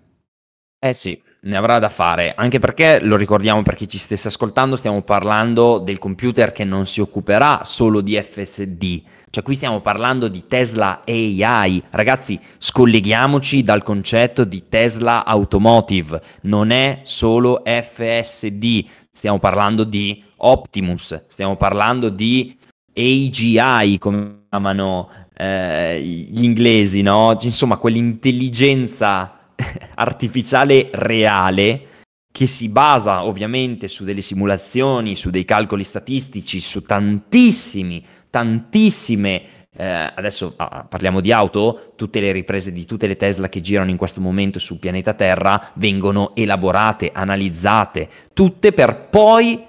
Eh 0.79 0.93
sì, 0.93 1.21
ne 1.41 1.55
avrà 1.55 1.79
da 1.79 1.89
fare, 1.89 2.33
anche 2.35 2.59
perché 2.59 2.99
lo 3.01 3.15
ricordiamo 3.15 3.61
per 3.61 3.75
chi 3.75 3.87
ci 3.87 3.97
stesse 3.97 4.27
ascoltando, 4.27 4.75
stiamo 4.75 5.01
parlando 5.01 5.79
del 5.79 5.97
computer 5.97 6.51
che 6.51 6.65
non 6.65 6.85
si 6.85 6.99
occuperà 6.99 7.61
solo 7.63 8.01
di 8.01 8.21
FSD, 8.21 9.01
cioè 9.29 9.43
qui 9.43 9.53
stiamo 9.53 9.79
parlando 9.79 10.27
di 10.27 10.47
Tesla 10.47 11.01
AI. 11.05 11.83
Ragazzi, 11.91 12.39
scolleghiamoci 12.57 13.63
dal 13.63 13.83
concetto 13.83 14.43
di 14.43 14.67
Tesla 14.67 15.23
Automotive. 15.23 16.19
Non 16.41 16.71
è 16.71 17.01
solo 17.03 17.61
FSD, 17.63 18.85
stiamo 19.11 19.37
parlando 19.37 19.83
di 19.83 20.23
Optimus, 20.37 21.25
stiamo 21.27 21.55
parlando 21.57 22.09
di 22.09 22.57
AGI, 22.91 23.99
come 23.99 24.45
chiamano 24.49 25.09
eh, 25.37 26.01
gli 26.01 26.43
inglesi, 26.43 27.03
no? 27.03 27.37
Insomma, 27.39 27.77
quell'intelligenza 27.77 29.38
artificiale 29.95 30.89
reale 30.93 31.87
che 32.31 32.47
si 32.47 32.69
basa 32.69 33.25
ovviamente 33.25 33.87
su 33.87 34.03
delle 34.03 34.21
simulazioni, 34.21 35.15
su 35.15 35.29
dei 35.29 35.45
calcoli 35.45 35.83
statistici, 35.83 36.59
su 36.59 36.83
tantissimi 36.83 38.05
tantissime 38.29 39.57
eh, 39.75 39.85
adesso 39.85 40.53
ah, 40.57 40.85
parliamo 40.87 41.21
di 41.21 41.31
auto, 41.31 41.93
tutte 41.95 42.19
le 42.19 42.31
riprese 42.31 42.71
di 42.71 42.85
tutte 42.85 43.07
le 43.07 43.15
Tesla 43.15 43.49
che 43.49 43.61
girano 43.61 43.89
in 43.89 43.97
questo 43.97 44.19
momento 44.19 44.59
sul 44.59 44.79
pianeta 44.79 45.13
Terra 45.13 45.71
vengono 45.75 46.35
elaborate, 46.35 47.11
analizzate, 47.13 48.09
tutte 48.33 48.73
per 48.73 49.07
poi 49.09 49.65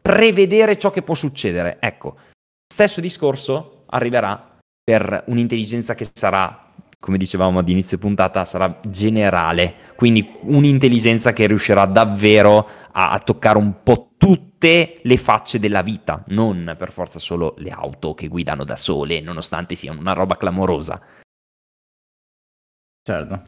prevedere 0.00 0.78
ciò 0.78 0.90
che 0.90 1.02
può 1.02 1.14
succedere. 1.14 1.76
Ecco, 1.80 2.16
stesso 2.66 3.00
discorso 3.00 3.84
arriverà 3.86 4.58
per 4.82 5.24
un'intelligenza 5.26 5.94
che 5.94 6.08
sarà 6.12 6.70
come 7.02 7.18
dicevamo 7.18 7.58
ad 7.58 7.68
inizio 7.68 7.98
puntata, 7.98 8.44
sarà 8.44 8.78
generale, 8.86 9.74
quindi 9.96 10.30
un'intelligenza 10.42 11.32
che 11.32 11.48
riuscirà 11.48 11.84
davvero 11.84 12.68
a, 12.92 13.10
a, 13.10 13.18
toccare 13.18 13.58
un 13.58 13.82
po' 13.82 14.12
tutte 14.16 15.00
le 15.02 15.16
facce 15.16 15.58
della 15.58 15.82
vita, 15.82 16.22
non 16.28 16.76
per 16.78 16.92
forza 16.92 17.18
solo 17.18 17.56
le 17.58 17.70
auto 17.70 18.14
che 18.14 18.28
guidano 18.28 18.62
da 18.62 18.76
sole, 18.76 19.20
nonostante 19.20 19.74
siano 19.74 19.98
una 19.98 20.12
roba 20.12 20.36
clamorosa. 20.36 21.02
Certo. 23.02 23.42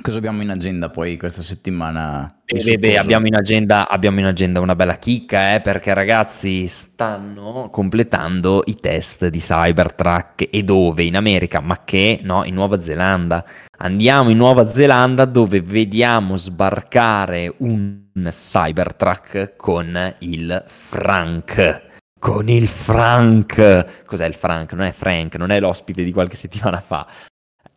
Cosa 0.00 0.18
abbiamo 0.18 0.42
in 0.42 0.50
agenda 0.50 0.90
poi 0.90 1.16
questa 1.16 1.42
settimana? 1.42 2.40
Beh, 2.44 2.78
beh, 2.78 2.96
abbiamo, 2.98 3.26
in 3.26 3.34
agenda, 3.34 3.88
abbiamo 3.88 4.20
in 4.20 4.26
agenda 4.26 4.60
una 4.60 4.74
bella 4.74 4.96
chicca, 4.96 5.54
eh, 5.54 5.60
perché 5.60 5.92
ragazzi 5.92 6.66
stanno 6.66 7.68
completando 7.70 8.62
i 8.66 8.74
test 8.74 9.28
di 9.28 9.38
Cybertruck 9.38 10.48
e 10.50 10.62
dove? 10.62 11.04
In 11.04 11.16
America, 11.16 11.60
ma 11.60 11.82
che? 11.84 12.20
No, 12.22 12.44
in 12.44 12.54
Nuova 12.54 12.80
Zelanda. 12.80 13.44
Andiamo 13.78 14.30
in 14.30 14.38
Nuova 14.38 14.66
Zelanda 14.66 15.24
dove 15.26 15.60
vediamo 15.60 16.36
sbarcare 16.36 17.54
un 17.58 18.06
Cybertruck 18.30 19.54
con 19.56 20.14
il 20.20 20.62
Frank. 20.66 21.86
con 22.18 22.48
il 22.48 22.66
Frank. 22.66 24.04
Cos'è 24.04 24.26
il 24.26 24.34
Frank? 24.34 24.72
Non 24.72 24.86
è 24.86 24.92
Frank, 24.92 25.36
non 25.36 25.50
è 25.50 25.60
l'ospite 25.60 26.02
di 26.02 26.12
qualche 26.12 26.36
settimana 26.36 26.80
fa. 26.80 27.06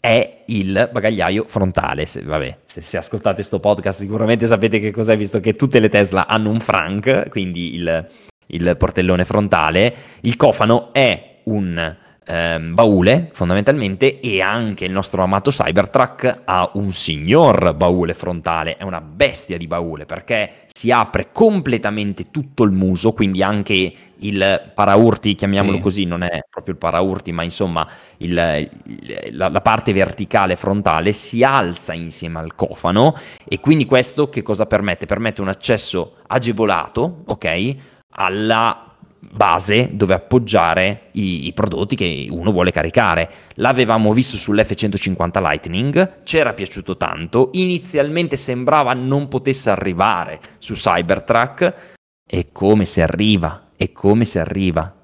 È 0.01 0.41
il 0.47 0.89
bagagliaio 0.91 1.45
frontale. 1.47 2.07
Se, 2.07 2.23
vabbè, 2.23 2.57
se, 2.65 2.81
se 2.81 2.97
ascoltate 2.97 3.35
questo 3.35 3.59
podcast 3.59 3.99
sicuramente 3.99 4.47
sapete 4.47 4.79
che 4.79 4.89
cos'è, 4.89 5.15
visto 5.15 5.39
che 5.39 5.53
tutte 5.53 5.79
le 5.79 5.89
Tesla 5.89 6.25
hanno 6.25 6.49
un 6.49 6.59
Frank, 6.59 7.29
quindi 7.29 7.75
il, 7.75 8.07
il 8.47 8.75
portellone 8.77 9.23
frontale. 9.25 9.95
Il 10.21 10.35
cofano 10.35 10.91
è 10.91 11.41
un 11.43 11.95
ehm, 12.31 12.73
baule 12.73 13.29
fondamentalmente 13.33 14.19
e 14.21 14.41
anche 14.41 14.85
il 14.85 14.91
nostro 14.91 15.21
amato 15.21 15.51
Cybertruck 15.51 16.41
ha 16.45 16.69
un 16.73 16.91
signor 16.91 17.73
baule 17.75 18.13
frontale, 18.13 18.77
è 18.77 18.83
una 18.83 19.01
bestia 19.01 19.57
di 19.57 19.67
baule 19.67 20.05
perché 20.05 20.67
si 20.71 20.91
apre 20.91 21.29
completamente 21.33 22.31
tutto 22.31 22.63
il 22.63 22.71
muso, 22.71 23.11
quindi 23.11 23.43
anche 23.43 23.93
il 24.23 24.71
paraurti, 24.73 25.35
chiamiamolo 25.35 25.77
sì. 25.77 25.81
così, 25.81 26.05
non 26.05 26.23
è 26.23 26.45
proprio 26.49 26.73
il 26.73 26.79
paraurti, 26.79 27.31
ma 27.31 27.43
insomma 27.43 27.85
il, 28.17 28.33
la, 28.33 29.49
la, 29.49 29.61
parte 29.61 29.91
verticale 29.91 30.55
frontale 30.55 31.11
si 31.11 31.43
alza 31.43 31.93
insieme 31.93 32.39
al 32.39 32.55
cofano 32.55 33.15
e 33.43 33.59
quindi 33.59 33.85
questo 33.85 34.29
che 34.29 34.41
cosa 34.41 34.65
permette? 34.65 35.05
Permette 35.05 35.41
un 35.41 35.49
accesso 35.49 36.15
agevolato, 36.27 37.23
ok, 37.25 37.75
alla 38.11 38.90
base 39.21 39.89
dove 39.91 40.15
appoggiare 40.15 41.09
i, 41.11 41.45
i, 41.45 41.53
prodotti 41.53 41.95
che 41.95 42.27
uno 42.29 42.51
vuole 42.51 42.71
caricare. 42.71 43.29
L'avevamo 43.55 44.13
visto 44.13 44.35
sull'F150 44.35 45.39
Lightning, 45.41 46.23
ci 46.23 46.37
era 46.37 46.53
piaciuto 46.53 46.97
tanto, 46.97 47.49
inizialmente 47.53 48.35
sembrava 48.35 48.93
non 48.93 49.27
potesse 49.27 49.69
arrivare 49.69 50.39
su 50.57 50.73
Cybertruck 50.73 51.95
e 52.27 52.51
come 52.51 52.85
si 52.85 53.01
arriva, 53.01 53.69
e 53.75 53.91
come 53.91 54.25
si 54.25 54.39
arriva. 54.39 54.95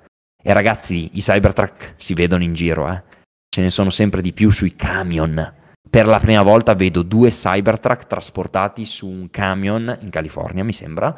E 0.42 0.54
ragazzi, 0.54 1.12
i 1.14 1.22
Cybertruck 1.22 1.94
si 1.98 2.14
vedono 2.14 2.44
in 2.44 2.54
giro, 2.54 2.90
eh. 2.90 3.04
ce 3.50 3.62
ne 3.62 3.70
sono 3.70 3.90
sempre 3.90 4.22
di 4.22 4.34
più 4.34 4.50
sui 4.50 4.76
camion. 4.76 5.54
Per 5.90 6.06
la 6.06 6.20
prima 6.20 6.42
volta 6.42 6.74
vedo 6.74 7.02
due 7.02 7.30
Cybertruck 7.30 8.08
trasportati 8.08 8.86
su 8.86 9.08
un 9.08 9.30
camion 9.30 9.98
in 10.02 10.10
California, 10.10 10.64
mi 10.64 10.74
sembra, 10.74 11.16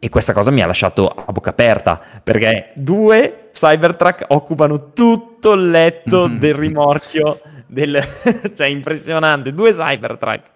e 0.00 0.08
questa 0.08 0.32
cosa 0.32 0.50
mi 0.50 0.62
ha 0.62 0.66
lasciato 0.66 1.08
a 1.08 1.32
bocca 1.32 1.50
aperta, 1.50 2.00
perché 2.22 2.70
due 2.74 3.50
Cybertruck 3.52 4.26
occupano 4.28 4.92
tutto 4.92 5.54
il 5.54 5.70
letto 5.70 6.28
del 6.28 6.54
rimorchio, 6.54 7.40
del... 7.66 8.00
cioè 8.54 8.68
impressionante, 8.68 9.52
due 9.52 9.72
Cybertruck. 9.72 10.50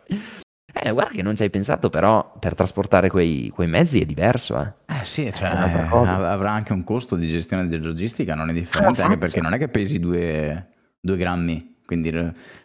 Eh, 0.74 0.90
guarda 0.92 1.10
che 1.10 1.22
non 1.22 1.36
ci 1.36 1.42
hai 1.42 1.50
pensato, 1.50 1.90
però 1.90 2.34
per 2.38 2.54
trasportare 2.54 3.10
quei, 3.10 3.50
quei 3.50 3.66
mezzi 3.66 4.00
è 4.00 4.04
diverso. 4.04 4.58
Eh, 4.58 5.00
eh 5.00 5.04
sì, 5.04 5.30
cioè, 5.32 5.48
eh, 5.48 5.88
avrà 5.90 6.52
anche 6.52 6.72
un 6.72 6.84
costo 6.84 7.16
di 7.16 7.26
gestione 7.26 7.66
di 7.66 7.78
logistica, 7.78 8.34
non 8.34 8.48
è 8.48 8.52
differente, 8.52 9.02
ah, 9.02 9.06
anche 9.06 9.18
perché 9.18 9.40
non 9.40 9.52
è 9.52 9.58
che 9.58 9.68
pesi 9.68 9.98
due, 9.98 10.68
due 11.00 11.16
grammi. 11.16 11.80
Quindi 11.84 12.10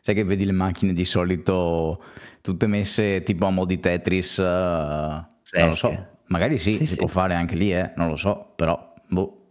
sai 0.01 0.13
che 0.15 0.23
vedi 0.23 0.45
le 0.45 0.53
macchine 0.53 0.93
di 0.93 1.03
solito 1.03 2.01
tutte 2.41 2.67
messe 2.67 3.23
tipo 3.23 3.47
a 3.47 3.49
mo' 3.49 3.65
di 3.65 3.79
Tetris, 3.79 4.37
uh, 4.37 4.43
non 4.43 5.25
lo 5.65 5.71
so 5.71 6.15
Magari 6.27 6.57
sì, 6.57 6.73
sì 6.73 6.85
si 6.85 6.93
sì. 6.93 6.95
può 6.97 7.07
fare 7.07 7.33
anche 7.33 7.55
lì, 7.55 7.73
eh? 7.73 7.93
non 7.95 8.09
lo 8.09 8.15
so, 8.15 8.53
però 8.55 8.93
boh. 9.07 9.47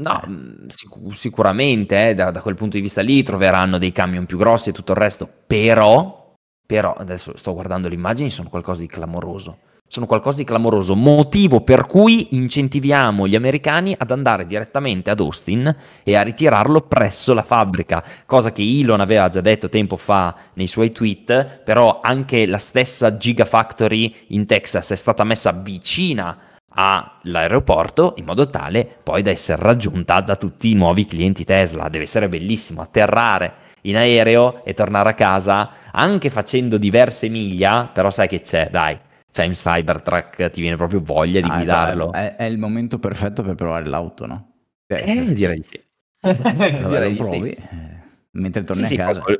No, 0.00 0.22
mm, 0.26 0.68
sic- 0.68 1.14
sicuramente 1.14 2.08
eh, 2.08 2.14
da, 2.14 2.30
da, 2.30 2.40
quel 2.40 2.54
punto 2.54 2.76
di 2.76 2.82
vista 2.82 3.02
lì 3.02 3.22
troveranno 3.22 3.76
dei 3.76 3.92
camion 3.92 4.24
più 4.24 4.38
grossi 4.38 4.70
e 4.70 4.72
tutto 4.72 4.92
il 4.92 4.98
resto, 4.98 5.28
però, 5.46 6.34
però 6.66 6.94
adesso 6.94 7.36
sto 7.36 7.52
guardando 7.52 7.88
le 7.88 7.94
immagini, 7.94 8.30
sono 8.30 8.48
qualcosa 8.48 8.82
di 8.82 8.88
clamoroso 8.88 9.58
sono 9.90 10.06
qualcosa 10.06 10.38
di 10.38 10.44
clamoroso, 10.44 10.94
motivo 10.94 11.62
per 11.62 11.86
cui 11.86 12.28
incentiviamo 12.30 13.26
gli 13.26 13.34
americani 13.34 13.92
ad 13.98 14.12
andare 14.12 14.46
direttamente 14.46 15.10
ad 15.10 15.18
Austin 15.18 15.76
e 16.04 16.14
a 16.14 16.22
ritirarlo 16.22 16.82
presso 16.82 17.34
la 17.34 17.42
fabbrica, 17.42 18.00
cosa 18.24 18.52
che 18.52 18.62
Elon 18.62 19.00
aveva 19.00 19.28
già 19.28 19.40
detto 19.40 19.68
tempo 19.68 19.96
fa 19.96 20.36
nei 20.54 20.68
suoi 20.68 20.92
tweet, 20.92 21.62
però 21.64 21.98
anche 22.00 22.46
la 22.46 22.58
stessa 22.58 23.16
Gigafactory 23.16 24.14
in 24.28 24.46
Texas 24.46 24.92
è 24.92 24.96
stata 24.96 25.24
messa 25.24 25.50
vicina 25.50 26.38
all'aeroporto 26.72 28.14
in 28.18 28.26
modo 28.26 28.48
tale 28.48 28.88
poi 29.02 29.22
da 29.22 29.30
essere 29.30 29.60
raggiunta 29.60 30.20
da 30.20 30.36
tutti 30.36 30.70
i 30.70 30.74
nuovi 30.74 31.04
clienti 31.04 31.42
Tesla. 31.42 31.88
Deve 31.88 32.04
essere 32.04 32.28
bellissimo 32.28 32.80
atterrare 32.80 33.54
in 33.82 33.96
aereo 33.96 34.64
e 34.64 34.72
tornare 34.72 35.08
a 35.08 35.14
casa 35.14 35.70
anche 35.90 36.30
facendo 36.30 36.78
diverse 36.78 37.28
miglia, 37.28 37.90
però 37.92 38.08
sai 38.10 38.28
che 38.28 38.40
c'è, 38.40 38.68
dai 38.70 38.96
cioè 39.30 39.46
in 39.46 39.52
Cybertruck 39.52 40.50
ti 40.50 40.60
viene 40.60 40.76
proprio 40.76 41.00
voglia 41.00 41.40
di 41.40 41.48
ah, 41.48 41.56
guidarlo. 41.56 42.12
È, 42.12 42.36
è, 42.36 42.44
il 42.44 42.58
momento 42.58 42.98
perfetto 42.98 43.42
per 43.42 43.54
provare 43.54 43.86
l'auto, 43.86 44.26
no? 44.26 44.52
Eh, 44.86 45.04
eh 45.06 45.32
direi 45.32 45.58
di 45.60 45.66
sì. 45.66 45.80
direi 46.20 47.16
lo 47.16 47.24
provi, 47.24 47.50
sì. 47.50 47.56
Eh, 47.56 48.00
mentre 48.32 48.64
torni 48.64 48.84
sì, 48.84 48.94
a 48.94 49.06
casa. 49.06 49.20
Con, 49.20 49.36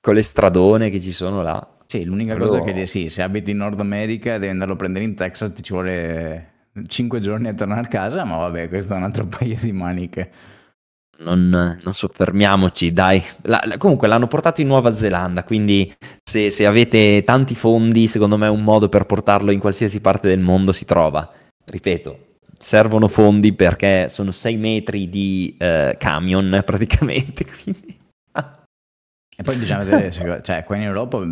con, 0.00 0.14
le 0.14 0.22
stradone 0.22 0.90
che 0.90 1.00
ci 1.00 1.12
sono 1.12 1.42
là. 1.42 1.66
Sì, 1.86 2.04
l'unica 2.04 2.34
Però... 2.34 2.46
cosa 2.46 2.60
che 2.60 2.86
sì, 2.86 3.08
se 3.08 3.22
abiti 3.22 3.52
in 3.52 3.58
Nord 3.58 3.80
America 3.80 4.38
devi 4.38 4.52
andarlo 4.52 4.74
a 4.74 4.76
prendere 4.76 5.04
in 5.04 5.14
Texas, 5.14 5.52
ti 5.54 5.62
ci 5.62 5.72
vuole 5.72 6.52
5 6.86 7.20
giorni 7.20 7.48
a 7.48 7.54
tornare 7.54 7.82
a 7.82 7.86
casa, 7.86 8.24
ma 8.24 8.36
vabbè, 8.36 8.68
questo 8.68 8.94
è 8.94 8.96
un 8.96 9.04
altro 9.04 9.26
paio 9.28 9.56
di 9.60 9.72
maniche 9.72 10.30
non, 11.18 11.76
non 11.80 11.94
soffermiamoci, 11.94 12.92
dai. 12.92 13.22
La, 13.42 13.62
la, 13.64 13.76
comunque 13.76 14.08
l'hanno 14.08 14.26
portato 14.26 14.60
in 14.60 14.66
Nuova 14.66 14.94
Zelanda, 14.94 15.44
quindi 15.44 15.92
se, 16.22 16.50
se, 16.50 16.66
avete 16.66 17.22
tanti 17.24 17.54
fondi, 17.54 18.08
secondo 18.08 18.36
me 18.36 18.48
un 18.48 18.62
modo 18.62 18.88
per 18.88 19.06
portarlo 19.06 19.50
in 19.50 19.60
qualsiasi 19.60 20.00
parte 20.00 20.28
del 20.28 20.40
mondo 20.40 20.72
si 20.72 20.84
trova. 20.84 21.30
Ripeto, 21.66 22.18
servono 22.58 23.08
fondi 23.08 23.52
perché 23.52 24.08
sono 24.08 24.30
6 24.30 24.56
metri 24.56 25.08
di 25.08 25.56
eh, 25.58 25.96
camion 25.98 26.62
praticamente. 26.66 27.44
Quindi... 27.44 27.98
e 29.36 29.42
poi 29.42 29.56
bisogna 29.56 29.84
vedere, 29.84 30.40
cioè 30.42 30.64
qua 30.64 30.76
in 30.76 30.82
Europa, 30.82 31.24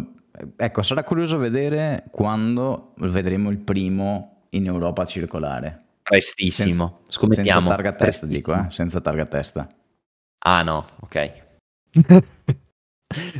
ecco, 0.57 0.83
sarà 0.83 1.03
curioso 1.05 1.39
vedere 1.39 2.05
quando 2.11 2.95
vedremo 2.99 3.51
il 3.51 3.59
primo 3.59 4.47
in 4.51 4.67
Europa 4.67 5.05
circolare. 5.05 5.81
Prestissimo, 6.03 6.99
senza, 7.03 7.13
scommettiamo. 7.13 7.69
Senza 7.69 7.75
targa 7.75 7.93
testa, 7.93 8.27
dico, 8.27 8.55
eh? 8.55 8.67
senza 8.71 9.01
targa 9.01 9.27
testa. 9.27 9.69
Ah 10.45 10.63
no, 10.63 10.87
ok. 11.01 11.43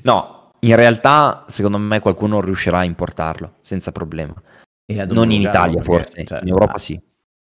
no, 0.05 0.53
in 0.61 0.77
realtà 0.77 1.45
secondo 1.49 1.79
me 1.79 2.01
qualcuno 2.01 2.41
riuscirà 2.41 2.79
a 2.79 2.85
importarlo 2.85 3.57
senza 3.61 3.91
problema. 3.93 4.35
Non 4.87 5.31
in 5.31 5.41
Italia 5.41 5.81
perché, 5.81 5.83
forse, 5.83 6.25
cioè, 6.25 6.41
in 6.43 6.49
Europa 6.49 6.75
ah, 6.75 6.79
sì. 6.79 7.01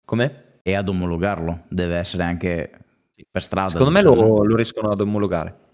Come? 0.04 0.58
E 0.62 0.74
ad 0.74 0.88
omologarlo, 0.88 1.64
deve 1.68 1.96
essere 1.96 2.22
anche 2.22 2.70
per 3.30 3.42
strada. 3.42 3.70
Secondo 3.70 3.90
me 3.90 4.02
lo, 4.02 4.44
lo 4.44 4.54
riescono 4.54 4.90
ad 4.90 5.00
omologare. 5.00 5.68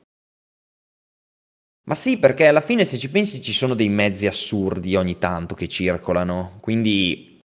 Ma 1.87 1.95
sì, 1.95 2.19
perché 2.19 2.49
alla 2.49 2.61
fine 2.61 2.85
se 2.85 2.99
ci 2.99 3.11
pensi 3.11 3.41
ci 3.41 3.53
sono 3.53 3.75
dei 3.75 3.89
mezzi 3.89 4.27
assurdi 4.27 4.97
ogni 4.97 5.19
tanto 5.19 5.55
che 5.55 5.69
circolano, 5.69 6.59
quindi 6.61 7.39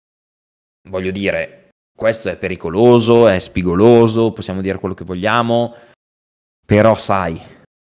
voglio 0.89 1.11
dire, 1.11 1.68
questo 1.99 2.29
è 2.29 2.37
pericoloso, 2.37 3.27
è 3.27 3.39
spigoloso, 3.39 4.31
possiamo 4.31 4.61
dire 4.61 4.79
quello 4.79 4.95
che 4.95 5.03
vogliamo, 5.03 5.75
però 6.65 6.95
sai, 6.95 7.37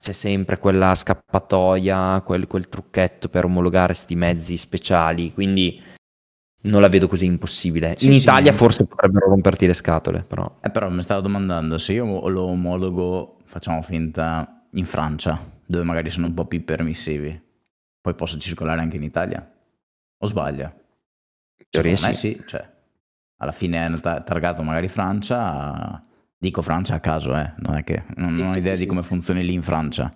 c'è 0.04 0.14
sempre 0.14 0.58
quella 0.58 0.96
scappatoia, 0.96 2.20
quel, 2.26 2.48
quel 2.48 2.70
trucchetto 2.70 3.30
per 3.30 3.46
omologare 3.46 3.94
questi 3.94 4.16
mezzi 4.16 4.58
speciali, 4.58 5.32
quindi 5.32 5.80
non 6.64 6.82
la 6.82 6.90
vedo 6.90 7.08
così 7.08 7.28
impossibile. 7.28 7.94
Sì, 8.00 8.08
In 8.08 8.14
sì, 8.14 8.22
Italia 8.22 8.52
forse 8.52 8.86
potrebbero 8.86 9.30
romperti 9.30 9.68
le 9.68 9.76
scatole, 9.76 10.24
però. 10.24 10.58
Eh, 10.60 10.72
però 10.72 10.90
mi 10.90 11.04
stavo 11.04 11.22
domandando, 11.22 11.78
se 11.78 11.94
io 11.94 12.28
lo 12.30 12.46
omologo, 12.46 13.38
facciamo 13.46 13.84
finta, 13.84 14.66
in 14.72 14.86
Francia, 14.86 15.40
dove 15.64 15.84
magari 15.84 16.10
sono 16.10 16.26
un 16.26 16.34
po' 16.34 16.46
più 16.46 16.66
permissivi, 16.66 17.40
poi 18.02 18.16
posso 18.16 18.40
circolare 18.40 18.82
anche 18.82 18.96
in 18.96 19.04
Italia? 19.04 19.48
O 20.18 20.26
sbaglio? 20.26 20.74
Teoria 21.70 21.96
sì. 21.96 22.14
sì, 22.16 22.44
cioè 22.48 22.78
alla 23.42 23.52
fine 23.52 23.86
è 23.86 24.00
targato 24.00 24.64
magari 24.64 24.88
Francia, 24.88 26.04
dico 26.38 26.62
Francia 26.62 26.96
a 26.96 27.00
caso, 27.00 27.36
eh, 27.36 27.54
non 27.58 27.76
è 27.76 27.84
che 27.84 28.04
non, 28.16 28.36
non 28.36 28.52
ho 28.52 28.56
idea 28.56 28.76
di 28.76 28.86
come 28.86 29.04
funzioni 29.04 29.44
lì 29.44 29.54
in 29.54 29.62
Francia. 29.62 30.14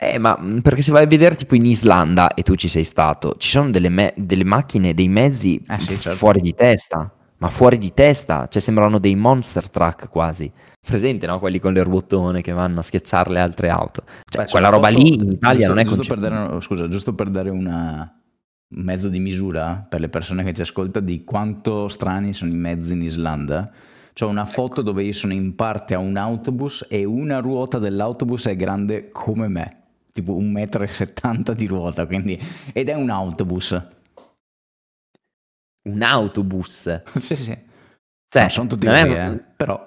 Eh, 0.00 0.18
ma 0.18 0.38
mm, 0.40 0.58
perché 0.58 0.82
se 0.82 0.92
vai 0.92 1.04
a 1.04 1.08
vedere 1.08 1.34
tipo 1.34 1.56
in 1.56 1.66
Islanda 1.66 2.32
e 2.34 2.42
tu 2.42 2.54
ci 2.54 2.68
sei 2.68 2.84
stato, 2.84 3.34
ci 3.36 3.48
sono 3.48 3.70
delle, 3.70 3.88
me- 3.88 4.14
delle 4.16 4.44
macchine, 4.44 4.94
dei 4.94 5.08
mezzi 5.08 5.60
eh 5.68 5.80
sì, 5.80 5.98
certo. 5.98 6.18
fuori 6.18 6.40
di 6.40 6.54
testa, 6.54 7.12
ma 7.38 7.48
fuori 7.48 7.78
di 7.78 7.92
testa, 7.92 8.46
cioè 8.46 8.62
sembrano 8.62 9.00
dei 9.00 9.16
monster 9.16 9.68
truck 9.68 10.08
quasi. 10.08 10.50
Presente, 10.80 11.26
no? 11.26 11.40
Quelli 11.40 11.58
con 11.58 11.72
le 11.72 11.82
ruotone 11.82 12.42
che 12.42 12.52
vanno 12.52 12.78
a 12.78 12.82
schiacciare 12.82 13.30
le 13.30 13.40
altre 13.40 13.70
auto. 13.70 14.04
Cioè, 14.24 14.44
Beh, 14.44 14.50
quella 14.50 14.68
roba 14.68 14.88
foto, 14.88 15.00
lì 15.00 15.14
in 15.14 15.32
Italia 15.32 15.66
giusto, 15.66 15.68
non 15.68 15.78
è 15.78 15.84
giusto 15.84 16.14
per 16.14 16.18
dare, 16.20 16.60
Scusa, 16.60 16.88
giusto 16.88 17.14
per 17.14 17.28
dare 17.28 17.50
una, 17.50 18.17
mezzo 18.70 19.08
di 19.08 19.18
misura 19.18 19.86
per 19.88 20.00
le 20.00 20.08
persone 20.08 20.44
che 20.44 20.52
ci 20.52 20.60
ascoltano 20.60 21.06
di 21.06 21.24
quanto 21.24 21.88
strani 21.88 22.34
sono 22.34 22.52
i 22.52 22.56
mezzi 22.56 22.92
in 22.92 23.02
Islanda. 23.02 23.70
C'ho 24.12 24.26
una 24.26 24.44
foto 24.44 24.82
dove 24.82 25.04
io 25.04 25.12
sono 25.12 25.32
in 25.32 25.54
parte 25.54 25.94
a 25.94 25.98
un 25.98 26.16
autobus 26.16 26.86
e 26.88 27.04
una 27.04 27.38
ruota 27.38 27.78
dell'autobus 27.78 28.46
è 28.46 28.56
grande 28.56 29.10
come 29.10 29.46
me, 29.48 29.82
tipo 30.12 30.34
un 30.34 30.50
metro 30.50 30.82
e 30.82 30.88
settanta 30.88 31.54
di 31.54 31.66
ruota, 31.66 32.04
quindi... 32.06 32.38
ed 32.72 32.88
è 32.88 32.94
un 32.94 33.10
autobus. 33.10 33.80
Un 35.84 36.02
autobus? 36.02 37.02
sì, 37.16 37.36
sì. 37.36 37.56
Cioè, 38.28 38.42
non 38.42 38.50
sono 38.50 38.66
tutti 38.68 38.86
così, 38.86 39.06
è... 39.06 39.30
eh, 39.30 39.44
però... 39.56 39.86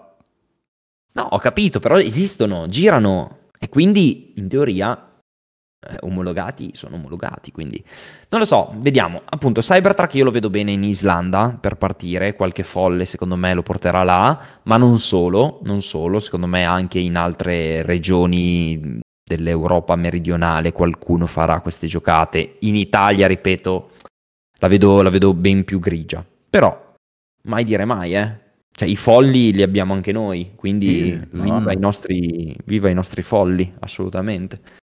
No, 1.14 1.24
ho 1.24 1.38
capito, 1.40 1.82
però 1.82 2.00
esistono, 2.00 2.70
girano 2.70 3.50
e 3.60 3.68
quindi 3.68 4.34
in 4.38 4.48
teoria 4.48 5.11
eh, 5.88 5.98
omologati 6.02 6.72
sono 6.74 6.96
omologati, 6.96 7.52
quindi 7.52 7.84
non 8.30 8.40
lo 8.40 8.46
so, 8.46 8.72
vediamo. 8.78 9.22
Appunto, 9.26 9.62
Cybertruck 9.62 10.14
io 10.14 10.26
lo 10.26 10.32
vedo 10.32 10.50
bene 10.50 10.72
in 10.72 10.84
Islanda 10.84 11.58
per 11.60 11.76
partire, 11.76 12.34
qualche 12.34 12.64
folle 12.64 13.06
secondo 13.06 13.36
me 13.36 13.54
lo 13.54 13.64
porterà 13.64 14.04
là, 14.04 14.40
ma 14.64 14.78
non 14.78 15.00
solo, 15.00 15.60
non 15.64 15.82
solo, 15.82 16.20
secondo 16.20 16.46
me 16.46 16.64
anche 16.66 17.00
in 17.00 17.16
altre 17.16 17.82
regioni 17.82 19.00
dell'Europa 19.24 19.96
meridionale 19.96 20.72
qualcuno 20.72 21.26
farà 21.26 21.62
queste 21.62 21.88
giocate. 21.88 22.58
In 22.60 22.76
Italia, 22.76 23.26
ripeto, 23.26 23.90
la 24.60 24.68
vedo, 24.68 25.02
la 25.02 25.10
vedo 25.10 25.34
ben 25.34 25.64
più 25.64 25.80
grigia. 25.80 26.24
Però, 26.50 26.94
mai 27.44 27.64
dire 27.64 27.86
mai, 27.86 28.16
eh. 28.16 28.40
Cioè, 28.74 28.88
i 28.88 28.96
folli 28.96 29.52
li 29.52 29.64
abbiamo 29.64 29.94
anche 29.94 30.12
noi, 30.12 30.52
quindi 30.56 31.12
sì, 31.12 31.28
viva, 31.32 31.60
no. 31.60 31.72
i 31.72 31.78
nostri, 31.78 32.56
viva 32.66 32.90
i 32.90 32.94
nostri 32.94 33.22
folli, 33.22 33.74
assolutamente 33.80 34.80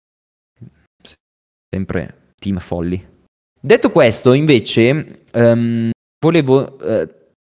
sempre 1.68 2.32
team 2.38 2.58
folli. 2.58 3.14
Detto 3.60 3.90
questo, 3.90 4.32
invece, 4.32 5.24
um, 5.32 5.90
volevo 6.20 6.76
uh, 6.80 7.08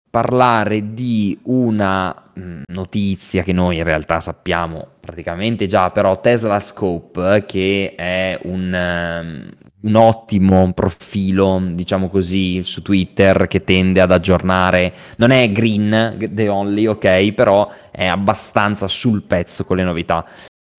parlare 0.10 0.94
di 0.94 1.38
una 1.44 2.32
mm, 2.38 2.62
notizia 2.68 3.44
che 3.44 3.54
noi 3.54 3.78
in 3.78 3.84
realtà 3.84 4.20
sappiamo 4.20 4.88
praticamente 5.00 5.68
già, 5.68 5.92
però 5.92 6.20
Tesla 6.20 6.60
Scope, 6.60 7.44
che 7.46 7.94
è 7.96 8.40
un, 8.44 8.74
um, 8.74 9.50
un 9.82 9.96
ottimo 9.96 10.72
profilo, 10.74 11.62
diciamo 11.72 12.10
così, 12.10 12.64
su 12.64 12.82
Twitter 12.82 13.48
che 13.48 13.64
tende 13.64 14.02
ad 14.02 14.12
aggiornare, 14.12 14.94
non 15.18 15.30
è 15.30 15.52
green 15.52 16.18
the 16.32 16.50
only, 16.50 16.88
ok, 16.88 17.34
però 17.34 17.72
è 17.92 18.06
abbastanza 18.08 18.88
sul 18.88 19.24
pezzo 19.24 19.64
con 19.64 19.78
le 19.78 19.84
novità. 19.84 20.26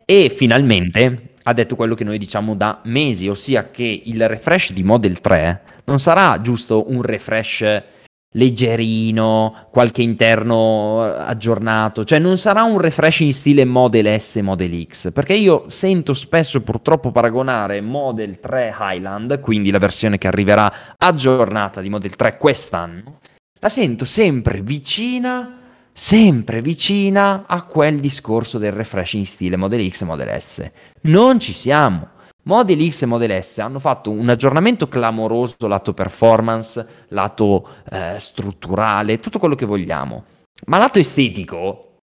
E 0.04 0.28
finalmente 0.28 1.29
ha 1.42 1.52
detto 1.52 1.76
quello 1.76 1.94
che 1.94 2.04
noi 2.04 2.18
diciamo 2.18 2.54
da 2.54 2.80
mesi, 2.84 3.28
ossia 3.28 3.70
che 3.70 4.02
il 4.04 4.28
refresh 4.28 4.72
di 4.72 4.82
Model 4.82 5.20
3 5.20 5.62
non 5.84 5.98
sarà 5.98 6.40
giusto 6.40 6.90
un 6.90 7.02
refresh 7.02 7.82
leggerino, 8.32 9.66
qualche 9.70 10.02
interno 10.02 11.02
aggiornato, 11.02 12.04
cioè 12.04 12.20
non 12.20 12.36
sarà 12.36 12.62
un 12.62 12.78
refresh 12.78 13.20
in 13.20 13.34
stile 13.34 13.64
Model 13.64 14.20
S, 14.20 14.36
Model 14.36 14.86
X, 14.86 15.12
perché 15.12 15.34
io 15.34 15.64
sento 15.68 16.14
spesso 16.14 16.62
purtroppo 16.62 17.10
paragonare 17.10 17.80
Model 17.80 18.38
3 18.38 18.76
Highland, 18.78 19.40
quindi 19.40 19.70
la 19.70 19.78
versione 19.78 20.16
che 20.16 20.28
arriverà 20.28 20.72
aggiornata 20.96 21.80
di 21.80 21.90
Model 21.90 22.14
3 22.14 22.36
quest'anno, 22.36 23.18
la 23.58 23.68
sento 23.68 24.04
sempre 24.04 24.60
vicina 24.60 25.59
sempre 26.00 26.62
vicina 26.62 27.44
a 27.46 27.64
quel 27.64 28.00
discorso 28.00 28.56
del 28.56 28.72
refresh 28.72 29.12
in 29.12 29.26
stile 29.26 29.58
Model 29.58 29.86
X 29.90 30.00
e 30.00 30.04
Model 30.06 30.40
S. 30.40 30.70
Non 31.02 31.38
ci 31.38 31.52
siamo. 31.52 32.08
Model 32.44 32.90
X 32.90 33.02
e 33.02 33.06
Model 33.06 33.44
S 33.44 33.58
hanno 33.58 33.78
fatto 33.78 34.10
un 34.10 34.30
aggiornamento 34.30 34.88
clamoroso 34.88 35.66
lato 35.68 35.92
performance, 35.92 37.04
lato 37.08 37.68
eh, 37.90 38.16
strutturale, 38.18 39.18
tutto 39.18 39.38
quello 39.38 39.54
che 39.54 39.66
vogliamo. 39.66 40.24
Ma 40.68 40.78
lato 40.78 40.98
estetico, 40.98 41.98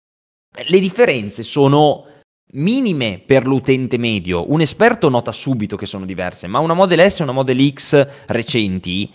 le 0.67 0.81
differenze 0.81 1.45
sono 1.45 2.07
minime 2.55 3.23
per 3.25 3.47
l'utente 3.47 3.97
medio. 3.97 4.51
Un 4.51 4.61
esperto 4.61 5.09
nota 5.09 5.31
subito 5.31 5.77
che 5.77 5.87
sono 5.87 6.05
diverse, 6.05 6.49
ma 6.49 6.59
una 6.59 6.75
Model 6.75 7.09
S 7.09 7.21
e 7.21 7.23
una 7.23 7.31
Model 7.33 7.73
X 7.73 8.09
recenti 8.27 9.09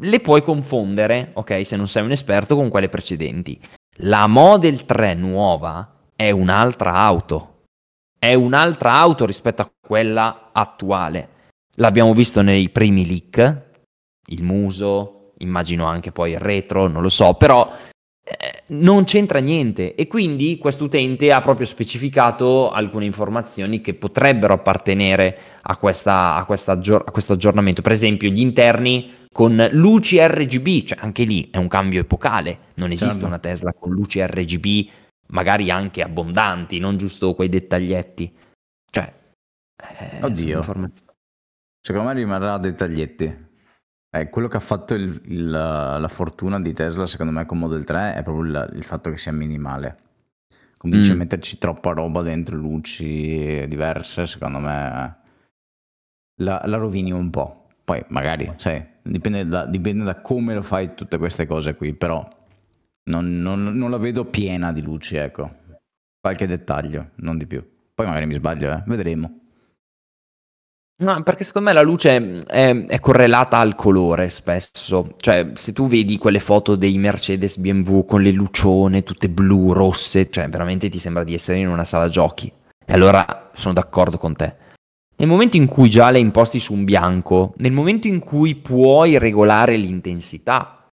le 0.00 0.18
puoi 0.18 0.42
confondere, 0.42 1.30
ok, 1.34 1.64
se 1.64 1.76
non 1.76 1.86
sei 1.86 2.02
un 2.02 2.10
esperto, 2.10 2.56
con 2.56 2.68
quelle 2.68 2.88
precedenti. 2.88 3.60
La 3.98 4.26
Model 4.26 4.84
3 4.86 5.14
nuova 5.14 6.08
è 6.16 6.30
un'altra 6.32 6.94
auto. 6.94 7.66
È 8.18 8.34
un'altra 8.34 8.94
auto 8.94 9.24
rispetto 9.24 9.62
a 9.62 9.70
quella 9.80 10.50
attuale. 10.52 11.28
L'abbiamo 11.76 12.12
visto 12.12 12.42
nei 12.42 12.70
primi 12.70 13.06
leak, 13.06 13.62
il 14.26 14.42
muso, 14.42 15.32
immagino 15.38 15.86
anche 15.86 16.10
poi 16.10 16.32
il 16.32 16.40
retro, 16.40 16.88
non 16.88 17.02
lo 17.02 17.08
so, 17.08 17.34
però 17.34 17.70
eh, 18.24 18.62
non 18.68 19.04
c'entra 19.04 19.38
niente 19.38 19.94
e 19.94 20.08
quindi 20.08 20.58
quest'utente 20.58 21.30
ha 21.30 21.40
proprio 21.40 21.66
specificato 21.66 22.72
alcune 22.72 23.04
informazioni 23.04 23.80
che 23.80 23.94
potrebbero 23.94 24.54
appartenere 24.54 25.38
a, 25.62 25.76
questa, 25.76 26.34
a, 26.34 26.44
questa, 26.46 26.72
a 26.72 27.10
questo 27.12 27.34
aggiornamento. 27.34 27.82
Per 27.82 27.92
esempio, 27.92 28.28
gli 28.28 28.40
interni 28.40 29.22
con 29.34 29.68
luci 29.72 30.24
RGB, 30.24 30.84
cioè 30.84 30.98
anche 31.00 31.24
lì 31.24 31.50
è 31.50 31.56
un 31.56 31.66
cambio 31.66 32.00
epocale, 32.00 32.58
non 32.74 32.92
esiste 32.92 33.14
certo. 33.14 33.26
una 33.26 33.40
Tesla 33.40 33.72
con 33.72 33.90
luci 33.90 34.24
RGB 34.24 34.88
magari 35.28 35.72
anche 35.72 36.02
abbondanti, 36.02 36.78
non 36.78 36.96
giusto 36.96 37.34
quei 37.34 37.48
dettaglietti. 37.48 38.32
Cioè, 38.88 39.12
eh, 39.98 40.22
oddio. 40.22 40.62
Secondo 41.80 42.08
me 42.08 42.14
rimarrà 42.14 42.58
dettaglietti. 42.58 43.42
Eh, 44.10 44.30
quello 44.30 44.46
che 44.46 44.56
ha 44.56 44.60
fatto 44.60 44.94
il, 44.94 45.20
il, 45.24 45.50
la 45.50 46.08
fortuna 46.08 46.60
di 46.60 46.72
Tesla, 46.72 47.04
secondo 47.06 47.32
me, 47.32 47.44
con 47.44 47.58
Model 47.58 47.82
3 47.82 48.14
è 48.14 48.22
proprio 48.22 48.44
il, 48.44 48.70
il 48.76 48.84
fatto 48.84 49.10
che 49.10 49.16
sia 49.16 49.32
minimale. 49.32 49.96
Comincia 50.76 51.10
mm. 51.10 51.14
a 51.14 51.18
metterci 51.18 51.58
troppa 51.58 51.90
roba 51.90 52.22
dentro, 52.22 52.54
luci 52.54 53.66
diverse, 53.66 54.26
secondo 54.26 54.60
me 54.60 55.16
la, 56.36 56.62
la 56.64 56.76
rovini 56.76 57.10
un 57.10 57.30
po'. 57.30 57.63
Poi 57.84 58.02
magari, 58.08 58.50
sai, 58.56 58.82
dipende 59.02 59.46
da, 59.46 59.66
dipende 59.66 60.04
da, 60.04 60.20
come 60.22 60.54
lo 60.54 60.62
fai 60.62 60.94
tutte 60.94 61.18
queste 61.18 61.46
cose 61.46 61.74
qui, 61.74 61.92
però 61.92 62.26
non, 63.10 63.42
non, 63.42 63.62
non, 63.76 63.90
la 63.90 63.98
vedo 63.98 64.24
piena 64.24 64.72
di 64.72 64.80
luci, 64.80 65.16
ecco. 65.16 65.62
Qualche 66.18 66.46
dettaglio, 66.46 67.10
non 67.16 67.36
di 67.36 67.46
più. 67.46 67.62
Poi 67.94 68.06
magari 68.06 68.24
mi 68.24 68.32
sbaglio, 68.32 68.72
eh? 68.72 68.82
vedremo. 68.86 69.40
No, 70.96 71.22
perché 71.22 71.44
secondo 71.44 71.68
me 71.68 71.74
la 71.74 71.82
luce 71.82 72.44
è, 72.46 72.86
è, 72.86 73.00
correlata 73.00 73.58
al 73.58 73.74
colore 73.74 74.28
spesso. 74.30 75.16
Cioè, 75.18 75.50
se 75.54 75.72
tu 75.72 75.86
vedi 75.86 76.16
quelle 76.16 76.38
foto 76.38 76.76
dei 76.76 76.96
Mercedes 76.96 77.58
BMW 77.58 78.04
con 78.04 78.22
le 78.22 78.30
lucione 78.30 79.02
tutte 79.02 79.28
blu, 79.28 79.72
rosse, 79.72 80.30
cioè 80.30 80.48
veramente 80.48 80.88
ti 80.88 80.98
sembra 80.98 81.24
di 81.24 81.34
essere 81.34 81.58
in 81.58 81.68
una 81.68 81.84
sala 81.84 82.08
giochi. 82.08 82.50
E 82.86 82.92
allora 82.92 83.50
sono 83.52 83.74
d'accordo 83.74 84.16
con 84.18 84.34
te. 84.34 84.56
Nel 85.16 85.28
momento 85.28 85.56
in 85.56 85.66
cui 85.66 85.88
già 85.88 86.10
le 86.10 86.18
imposti 86.18 86.58
su 86.58 86.72
un 86.72 86.84
bianco, 86.84 87.54
nel 87.58 87.72
momento 87.72 88.08
in 88.08 88.18
cui 88.18 88.56
puoi 88.56 89.18
regolare 89.18 89.76
l'intensità, 89.76 90.88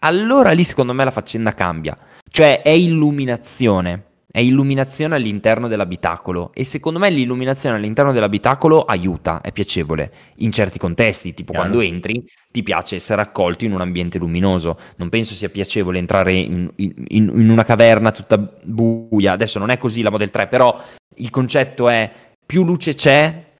allora 0.00 0.50
lì 0.50 0.62
secondo 0.62 0.92
me 0.92 1.04
la 1.04 1.10
faccenda 1.10 1.52
cambia. 1.52 1.98
Cioè 2.28 2.62
è 2.62 2.70
illuminazione, 2.70 4.04
è 4.30 4.38
illuminazione 4.38 5.16
all'interno 5.16 5.66
dell'abitacolo 5.66 6.50
e 6.54 6.62
secondo 6.62 7.00
me 7.00 7.10
l'illuminazione 7.10 7.76
all'interno 7.76 8.12
dell'abitacolo 8.12 8.84
aiuta, 8.84 9.40
è 9.40 9.50
piacevole 9.50 10.12
in 10.36 10.52
certi 10.52 10.78
contesti, 10.78 11.34
tipo 11.34 11.52
Chiaro. 11.52 11.68
quando 11.68 11.84
entri 11.84 12.24
ti 12.52 12.62
piace 12.62 12.96
essere 12.96 13.22
accolto 13.22 13.64
in 13.64 13.72
un 13.72 13.80
ambiente 13.80 14.18
luminoso, 14.18 14.78
non 14.96 15.08
penso 15.08 15.34
sia 15.34 15.48
piacevole 15.48 15.98
entrare 15.98 16.34
in, 16.34 16.70
in, 16.76 16.94
in 17.08 17.50
una 17.50 17.64
caverna 17.64 18.12
tutta 18.12 18.38
buia, 18.62 19.32
adesso 19.32 19.58
non 19.58 19.70
è 19.70 19.76
così 19.76 20.02
la 20.02 20.10
Model 20.10 20.30
3, 20.30 20.46
però 20.46 20.80
il 21.16 21.30
concetto 21.30 21.88
è 21.88 22.12
più 22.44 22.62
luce 22.62 22.94
c'è, 22.94 23.54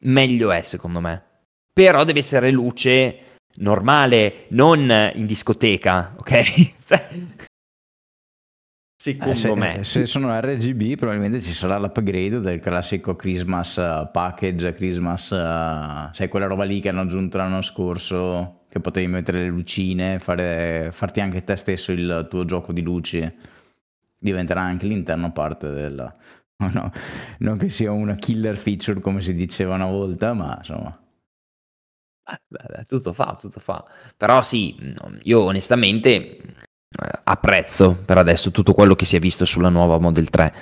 meglio 0.00 0.50
è 0.50 0.62
secondo 0.62 1.00
me. 1.00 1.22
Però 1.72 2.04
deve 2.04 2.20
essere 2.20 2.50
luce 2.50 3.18
normale, 3.56 4.46
non 4.48 5.12
in 5.14 5.26
discoteca, 5.26 6.14
ok? 6.16 6.76
Cioè, 6.88 7.08
secondo 8.96 9.32
eh, 9.32 9.36
se, 9.36 9.54
me. 9.54 9.84
Se 9.84 10.06
sono 10.06 10.40
RGB 10.40 10.96
probabilmente 10.96 11.40
ci 11.42 11.52
sarà 11.52 11.78
l'upgrade 11.78 12.40
del 12.40 12.60
classico 12.60 13.14
Christmas 13.14 13.76
uh, 13.76 14.10
package, 14.10 14.72
Christmas, 14.72 15.30
uh, 15.30 16.12
sai 16.12 16.28
quella 16.28 16.46
roba 16.46 16.64
lì 16.64 16.80
che 16.80 16.88
hanno 16.88 17.02
aggiunto 17.02 17.36
l'anno 17.36 17.62
scorso, 17.62 18.64
che 18.68 18.80
potevi 18.80 19.06
mettere 19.06 19.40
le 19.40 19.48
lucine, 19.48 20.18
fare, 20.18 20.90
farti 20.92 21.20
anche 21.20 21.44
te 21.44 21.56
stesso 21.56 21.92
il 21.92 22.26
tuo 22.28 22.44
gioco 22.44 22.72
di 22.72 22.80
luci, 22.80 23.30
diventerà 24.18 24.62
anche 24.62 24.86
l'interno 24.86 25.30
parte 25.32 25.68
del 25.70 26.14
no, 26.72 26.92
non 27.38 27.56
che 27.56 27.70
sia 27.70 27.92
una 27.92 28.14
killer 28.14 28.56
feature 28.56 29.00
come 29.00 29.20
si 29.20 29.34
diceva 29.34 29.74
una 29.74 29.86
volta, 29.86 30.32
ma 30.32 30.56
insomma. 30.58 30.98
Eh, 32.30 32.40
beh, 32.46 32.84
tutto 32.84 33.12
fa, 33.12 33.36
tutto 33.38 33.60
fa. 33.60 33.84
Però 34.16 34.42
sì, 34.42 34.76
io 35.22 35.42
onestamente 35.42 36.08
eh, 36.16 36.40
apprezzo 37.24 37.96
per 38.04 38.18
adesso 38.18 38.50
tutto 38.50 38.74
quello 38.74 38.94
che 38.96 39.04
si 39.04 39.16
è 39.16 39.20
visto 39.20 39.44
sulla 39.44 39.68
nuova 39.68 39.98
Model 39.98 40.28
3 40.30 40.54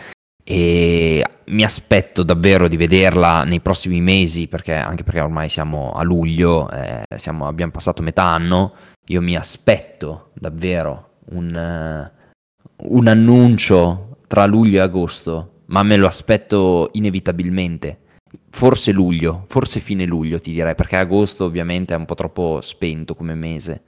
e 0.45 1.25
mi 1.47 1.65
aspetto 1.65 2.23
davvero 2.23 2.69
di 2.69 2.77
vederla 2.77 3.43
nei 3.43 3.61
prossimi 3.61 4.01
mesi 4.01 4.47
perché 4.47 4.75
anche 4.75 5.03
perché 5.03 5.21
ormai 5.21 5.49
siamo 5.49 5.93
a 5.93 6.03
luglio, 6.03 6.71
eh, 6.71 7.03
siamo, 7.17 7.47
abbiamo 7.49 7.73
passato 7.73 8.03
metà 8.03 8.25
anno, 8.25 8.75
io 9.07 9.21
mi 9.23 9.35
aspetto 9.37 10.31
davvero 10.35 11.15
un, 11.31 12.11
uh, 12.79 12.89
un 12.95 13.07
annuncio 13.09 14.19
tra 14.29 14.45
luglio 14.47 14.79
e 14.79 14.83
agosto 14.83 15.56
ma 15.67 15.83
me 15.83 15.97
lo 15.97 16.07
aspetto 16.07 16.91
inevitabilmente. 16.93 18.01
Forse 18.51 18.93
luglio, 18.93 19.45
forse 19.49 19.81
fine 19.81 20.05
luglio 20.05 20.39
ti 20.39 20.53
direi, 20.53 20.75
perché 20.75 20.97
agosto 20.97 21.45
ovviamente 21.45 21.95
è 21.95 21.97
un 21.97 22.05
po' 22.05 22.15
troppo 22.15 22.61
spento 22.61 23.15
come 23.15 23.35
mese. 23.35 23.85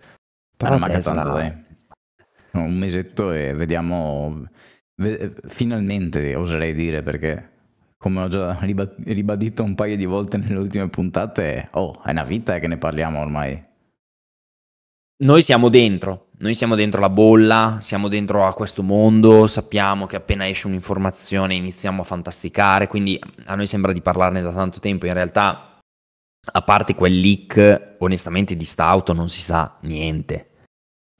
Però 0.57 0.79
manca 0.79 0.95
Tesla... 0.95 1.15
tanto, 1.15 1.31
dai. 1.33 1.53
un 2.53 2.77
mesetto 2.77 3.33
e 3.33 3.55
vediamo, 3.55 4.49
finalmente 5.47 6.35
oserei 6.35 6.75
dire 6.75 7.03
perché 7.03 7.57
come 7.99 8.23
ho 8.23 8.29
già 8.29 8.57
ribadito 8.61 9.63
un 9.65 9.75
paio 9.75 9.97
di 9.97 10.05
volte 10.05 10.37
nelle 10.37 10.57
ultime 10.57 10.89
puntate, 10.89 11.69
oh, 11.73 12.01
è 12.03 12.11
una 12.11 12.23
vita 12.23 12.59
che 12.61 12.69
ne 12.69 12.79
parliamo 12.79 13.19
ormai. 13.19 13.67
Noi 15.21 15.43
siamo 15.43 15.69
dentro, 15.69 16.28
noi 16.41 16.55
siamo 16.55 16.77
dentro 16.77 17.01
la 17.01 17.11
bolla, 17.11 17.79
siamo 17.81 18.07
dentro 18.07 18.47
a 18.47 18.55
questo 18.55 18.83
mondo, 18.83 19.49
sappiamo 19.49 20.07
che 20.07 20.17
appena 20.17 20.47
esce 20.47 20.69
un'informazione 20.69 21.55
iniziamo 21.55 22.03
a 22.03 22.05
fantasticare, 22.05 22.87
quindi 22.87 23.19
a 23.47 23.55
noi 23.57 23.67
sembra 23.67 23.93
di 23.93 24.01
parlarne 24.01 24.41
da 24.41 24.53
tanto 24.53 24.79
tempo, 24.79 25.07
in 25.07 25.15
realtà 25.15 25.81
a 26.51 26.63
parte 26.63 26.95
quel 26.95 27.19
leak, 27.19 27.97
onestamente 27.99 28.55
di 28.55 28.65
sta 28.65 28.87
auto 28.87 29.13
non 29.13 29.29
si 29.29 29.43
sa 29.43 29.79
niente. 29.83 30.51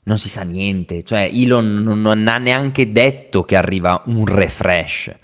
Non 0.05 0.19
si 0.19 0.29
sa 0.29 0.43
niente, 0.43 1.03
cioè 1.03 1.29
Elon 1.31 1.83
non, 1.83 2.01
non 2.01 2.29
ha 2.29 2.39
neanche 2.39 2.93
detto 2.93 3.45
che 3.45 3.57
arriva 3.57 4.03
un 4.07 4.25
refresh. 4.25 5.15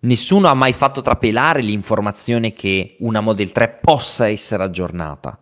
Nessuno 0.00 0.46
ha 0.46 0.54
mai 0.54 0.72
fatto 0.72 1.02
trapelare 1.02 1.60
l'informazione 1.60 2.52
che 2.52 2.96
una 3.00 3.20
Model 3.20 3.50
3 3.50 3.80
possa 3.82 4.28
essere 4.28 4.62
aggiornata. 4.62 5.38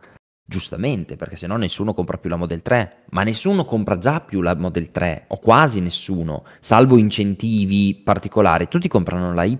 Giustamente, 0.48 1.16
perché 1.16 1.34
se 1.34 1.48
no 1.48 1.56
nessuno 1.56 1.92
compra 1.92 2.18
più 2.18 2.30
la 2.30 2.36
Model 2.36 2.62
3, 2.62 3.04
ma 3.10 3.24
nessuno 3.24 3.64
compra 3.64 3.98
già 3.98 4.20
più 4.20 4.40
la 4.40 4.54
Model 4.54 4.92
3, 4.92 5.24
o 5.28 5.38
quasi 5.38 5.80
nessuno, 5.80 6.44
salvo 6.60 6.98
incentivi 6.98 7.96
particolari, 7.96 8.68
tutti 8.68 8.86
comprano 8.86 9.34
la 9.34 9.42
Y. 9.42 9.58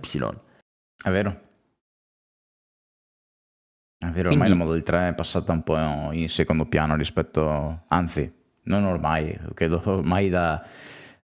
È 1.03 1.09
vero. 1.09 1.41
È 3.97 4.05
vero, 4.05 4.29
ormai 4.29 4.47
Quindi... 4.47 4.49
la 4.49 4.63
Model 4.63 4.83
3 4.83 5.07
è 5.09 5.13
passata 5.13 5.51
un 5.51 5.63
po' 5.63 6.11
in 6.13 6.29
secondo 6.29 6.65
piano 6.67 6.95
rispetto, 6.95 7.83
anzi, 7.89 8.31
non 8.63 8.85
ormai, 8.85 9.37
credo 9.53 9.81
ormai 9.83 10.29
da 10.29 10.65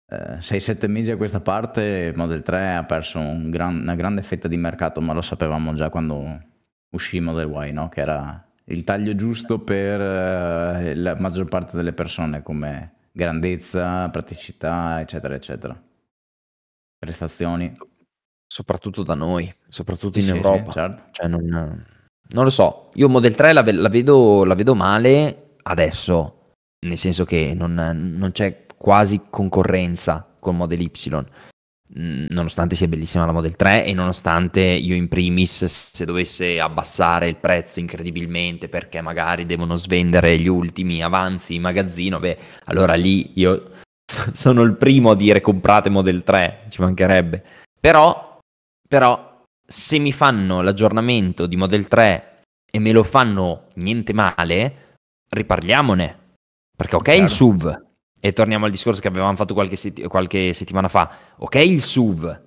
eh, 0.07 0.39
6-7 0.39 0.89
mesi 0.89 1.11
a 1.11 1.17
questa 1.17 1.41
parte 1.41 2.13
Model 2.17 2.43
3 2.43 2.75
ha 2.75 2.85
perso 2.85 3.19
un 3.19 3.51
gran, 3.51 3.81
una 3.81 3.95
grande 3.95 4.23
fetta 4.23 4.49
di 4.49 4.57
mercato, 4.57 5.03
ma 5.03 5.13
lo 5.13 5.21
sapevamo 5.21 5.75
già 5.75 5.91
quando 5.91 6.43
uscì 6.91 7.21
Model 7.21 7.51
Y, 7.51 7.73
no? 7.73 7.89
che 7.89 8.01
era 8.01 8.50
il 8.71 8.85
taglio 8.85 9.15
giusto 9.15 9.59
per 9.59 10.01
eh, 10.01 10.95
la 10.95 11.17
maggior 11.19 11.47
parte 11.47 11.77
delle 11.77 11.93
persone 11.93 12.43
come 12.43 12.95
grandezza, 13.13 14.09
praticità, 14.09 15.01
eccetera, 15.01 15.35
eccetera. 15.35 15.83
Prestazioni. 16.99 17.77
Soprattutto 18.47 19.03
da 19.03 19.15
noi, 19.15 19.53
soprattutto 19.69 20.19
in 20.19 20.25
sì, 20.25 20.31
Europa. 20.31 20.73
Sì, 20.73 20.79
certo. 20.79 21.03
cioè 21.13 21.29
non, 21.29 21.45
non, 21.45 22.45
lo 22.45 22.51
so, 22.51 22.91
io 22.95 23.09
Model 23.09 23.35
3 23.35 23.53
la, 23.53 23.63
la, 23.65 23.89
vedo, 23.89 24.45
la, 24.45 24.55
vedo, 24.55 24.75
male 24.75 25.55
adesso, 25.63 26.55
nel 26.87 26.99
senso 26.99 27.25
che 27.25 27.55
non, 27.55 27.75
non 27.75 28.33
c'è 28.33 28.67
quasi 28.77 29.23
concorrenza 29.31 30.27
con 30.41 30.57
Model 30.57 30.81
Y 30.81 30.91
nonostante 31.93 32.77
sia 32.77 32.87
bellissima 32.87 33.27
la 33.27 33.33
Model 33.33 33.57
3 33.57 33.85
e 33.85 33.95
nonostante 33.95 34.61
io 34.61 34.95
in 34.95 35.09
primis 35.09 35.65
se 35.65 36.05
dovesse 36.05 36.61
abbassare 36.61 37.29
il 37.29 37.37
prezzo 37.37 37.81
incredibilmente 37.81 38.69
perché 38.69 39.01
magari 39.01 39.47
devono 39.47 39.75
svendere 39.75 40.39
gli 40.39 40.47
ultimi 40.47 41.03
avanzi 41.03 41.55
in 41.55 41.63
magazzino, 41.63 42.21
beh, 42.21 42.39
allora 42.65 42.95
lì 42.95 43.33
io 43.35 43.73
sono 44.33 44.63
il 44.63 44.77
primo 44.77 45.11
a 45.11 45.17
dire 45.17 45.41
comprate 45.41 45.89
Model 45.89 46.23
3, 46.23 46.67
ci 46.69 46.81
mancherebbe. 46.81 47.45
Però, 47.81 48.39
però 48.89 49.43
se 49.67 49.99
mi 49.99 50.13
fanno 50.13 50.63
l'aggiornamento 50.63 51.47
di 51.47 51.57
Model 51.57 51.89
3 51.89 52.43
e 52.71 52.79
me 52.79 52.93
lo 52.93 53.03
fanno 53.03 53.67
niente 53.75 54.13
male, 54.13 54.97
riparliamone. 55.29 56.19
Perché 56.77 56.97
ok 56.97 57.09
il 57.09 57.29
SUV, 57.29 57.90
e 58.21 58.33
torniamo 58.33 58.67
al 58.67 58.71
discorso 58.71 59.01
che 59.01 59.09
avevamo 59.09 59.35
fatto 59.35 59.55
qualche, 59.55 59.77
sett- 59.77 60.07
qualche 60.07 60.53
settimana 60.53 60.89
fa, 60.89 61.11
ok 61.39 61.55
il 61.57 61.81
SUV, 61.81 62.41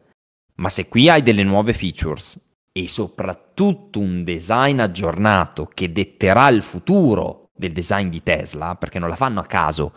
ma 0.56 0.70
se 0.70 0.88
qui 0.88 1.10
hai 1.10 1.24
delle 1.24 1.44
nuove 1.44 1.74
features 1.74 2.40
e 2.72 2.88
soprattutto 2.88 4.00
un 4.00 4.24
design 4.24 4.80
aggiornato 4.80 5.70
che 5.74 5.92
detterà 5.92 6.48
il 6.50 6.62
futuro 6.62 7.50
del 7.56 7.72
design 7.72 8.10
di 8.10 8.24
Tesla, 8.24 8.76
perché 8.76 9.00
non 9.00 9.10
la 9.10 9.16
fanno 9.16 9.40
a 9.40 9.46
caso, 9.46 9.94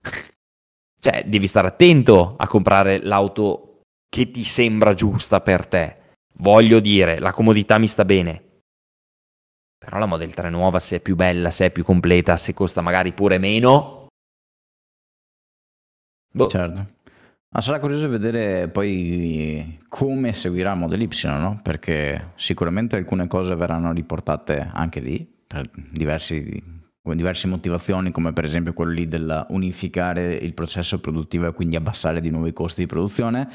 cioè 0.98 1.24
devi 1.26 1.46
stare 1.46 1.68
attento 1.68 2.34
a 2.36 2.46
comprare 2.46 3.02
l'auto 3.02 3.80
che 4.08 4.30
ti 4.30 4.44
sembra 4.44 4.94
giusta 4.94 5.40
per 5.40 5.66
te. 5.66 5.96
Voglio 6.38 6.80
dire, 6.80 7.18
la 7.18 7.32
comodità 7.32 7.78
mi 7.78 7.86
sta 7.88 8.04
bene. 8.04 8.42
Però 9.78 9.98
la 9.98 10.06
Model 10.06 10.34
3 10.34 10.50
nuova, 10.50 10.80
se 10.80 10.96
è 10.96 11.00
più 11.00 11.14
bella, 11.14 11.50
se 11.50 11.66
è 11.66 11.70
più 11.70 11.84
completa, 11.84 12.36
se 12.36 12.54
costa 12.54 12.80
magari 12.80 13.12
pure 13.12 13.38
meno, 13.38 13.95
Boh. 16.36 16.48
Certo. 16.48 16.94
Ma 17.48 17.60
sarà 17.62 17.78
curioso 17.78 18.08
vedere 18.10 18.68
poi 18.68 19.80
come 19.88 20.34
seguirà 20.34 20.74
Model 20.74 21.00
Y, 21.00 21.08
no? 21.24 21.60
Perché 21.62 22.32
sicuramente 22.34 22.96
alcune 22.96 23.26
cose 23.26 23.54
verranno 23.54 23.92
riportate 23.92 24.68
anche 24.70 25.00
lì, 25.00 25.26
per 25.46 25.70
diversi, 25.90 26.62
diverse 27.00 27.46
motivazioni, 27.46 28.10
come 28.10 28.34
per 28.34 28.44
esempio 28.44 28.74
quello 28.74 28.92
lì 28.92 29.08
del 29.08 29.46
unificare 29.48 30.34
il 30.34 30.52
processo 30.52 31.00
produttivo 31.00 31.46
e 31.46 31.52
quindi 31.52 31.76
abbassare 31.76 32.20
di 32.20 32.28
nuovo 32.28 32.48
i 32.48 32.52
costi 32.52 32.82
di 32.82 32.86
produzione, 32.86 33.48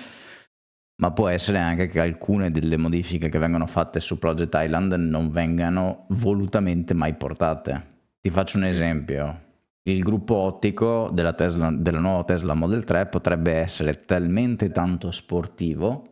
ma 0.96 1.12
può 1.12 1.28
essere 1.28 1.60
anche 1.60 1.86
che 1.86 2.00
alcune 2.00 2.50
delle 2.50 2.78
modifiche 2.78 3.30
che 3.30 3.38
vengono 3.38 3.68
fatte 3.68 4.00
su 4.00 4.18
Project 4.18 4.56
Island 4.56 4.94
non 4.94 5.30
vengano 5.30 6.06
volutamente 6.10 6.96
mai 6.96 7.14
portate. 7.14 7.90
Ti 8.20 8.32
faccio 8.32 8.58
un 8.58 8.64
esempio 8.64 9.50
il 9.84 10.02
gruppo 10.02 10.36
ottico 10.36 11.10
della, 11.12 11.34
Tesla, 11.34 11.72
della 11.72 12.00
nuova 12.00 12.24
Tesla 12.24 12.54
Model 12.54 12.84
3 12.84 13.08
potrebbe 13.08 13.54
essere 13.54 13.98
talmente 13.98 14.70
tanto 14.70 15.10
sportivo 15.12 16.12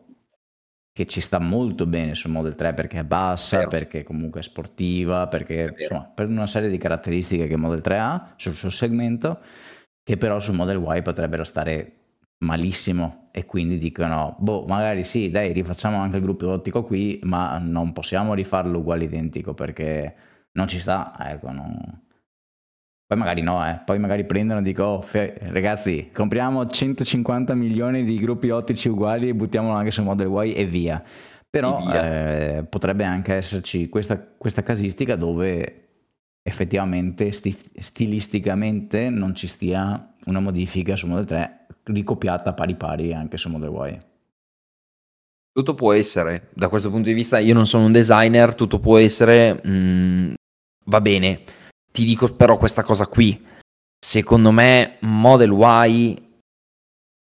che 0.92 1.06
ci 1.06 1.20
sta 1.20 1.38
molto 1.38 1.86
bene 1.86 2.14
sul 2.14 2.32
Model 2.32 2.56
3 2.56 2.74
perché 2.74 2.98
è 2.98 3.04
bassa, 3.04 3.58
Vero. 3.58 3.70
perché 3.70 4.02
comunque 4.02 4.40
è 4.40 4.42
sportiva, 4.42 5.28
perché 5.28 5.66
è 5.66 5.74
insomma, 5.82 6.10
per 6.12 6.26
una 6.26 6.48
serie 6.48 6.68
di 6.68 6.78
caratteristiche 6.78 7.46
che 7.46 7.56
Model 7.56 7.80
3 7.80 7.98
ha 7.98 8.34
sul 8.36 8.54
suo 8.54 8.70
segmento, 8.70 9.40
che 10.02 10.16
però 10.16 10.40
sul 10.40 10.56
Model 10.56 10.82
Y 10.84 11.02
potrebbero 11.02 11.44
stare 11.44 11.94
malissimo 12.38 13.28
e 13.32 13.46
quindi 13.46 13.78
dicono, 13.78 14.34
boh, 14.40 14.64
magari 14.66 15.04
sì, 15.04 15.30
dai, 15.30 15.52
rifacciamo 15.52 15.98
anche 15.98 16.16
il 16.16 16.22
gruppo 16.22 16.48
ottico 16.50 16.82
qui, 16.82 17.20
ma 17.22 17.58
non 17.58 17.92
possiamo 17.92 18.34
rifarlo 18.34 18.78
uguale 18.78 19.04
identico 19.04 19.54
perché 19.54 20.14
non 20.52 20.66
ci 20.66 20.80
sta, 20.80 21.14
ecco, 21.18 21.52
non 21.52 22.08
poi 23.10 23.18
magari 23.18 23.42
no, 23.42 23.68
eh. 23.68 23.80
poi 23.84 23.98
magari 23.98 24.24
prendono 24.24 24.60
e 24.60 24.62
dicono, 24.62 24.88
oh, 24.90 25.00
fe- 25.02 25.36
ragazzi, 25.48 26.10
compriamo 26.12 26.64
150 26.64 27.56
milioni 27.56 28.04
di 28.04 28.16
gruppi 28.18 28.50
ottici 28.50 28.88
uguali 28.88 29.28
e 29.28 29.34
buttiamolo 29.34 29.74
anche 29.74 29.90
su 29.90 30.00
Model 30.04 30.28
Y 30.28 30.54
e 30.54 30.64
via. 30.64 31.02
Però 31.50 31.78
via. 31.78 32.58
Eh, 32.58 32.62
potrebbe 32.62 33.02
anche 33.02 33.34
esserci 33.34 33.88
questa, 33.88 34.16
questa 34.16 34.62
casistica 34.62 35.16
dove 35.16 35.88
effettivamente 36.40 37.32
sti- 37.32 37.72
stilisticamente 37.80 39.10
non 39.10 39.34
ci 39.34 39.48
stia 39.48 40.14
una 40.26 40.38
modifica 40.38 40.94
su 40.94 41.08
Model 41.08 41.24
3 41.24 41.66
ricopiata 41.86 42.52
pari 42.52 42.76
pari 42.76 43.12
anche 43.12 43.36
su 43.38 43.48
Model 43.48 43.92
Y. 43.92 44.00
Tutto 45.50 45.74
può 45.74 45.92
essere, 45.94 46.50
da 46.54 46.68
questo 46.68 46.90
punto 46.90 47.08
di 47.08 47.14
vista 47.14 47.40
io 47.40 47.54
non 47.54 47.66
sono 47.66 47.86
un 47.86 47.92
designer, 47.92 48.54
tutto 48.54 48.78
può 48.78 48.98
essere, 48.98 49.54
mh, 49.54 49.68
mm, 49.68 50.32
va 50.84 51.00
bene 51.00 51.58
ti 52.00 52.06
dico 52.06 52.32
però 52.32 52.56
questa 52.56 52.82
cosa 52.82 53.06
qui. 53.06 53.38
Secondo 53.98 54.52
me 54.52 54.96
Model 55.00 55.52
Y 55.86 56.18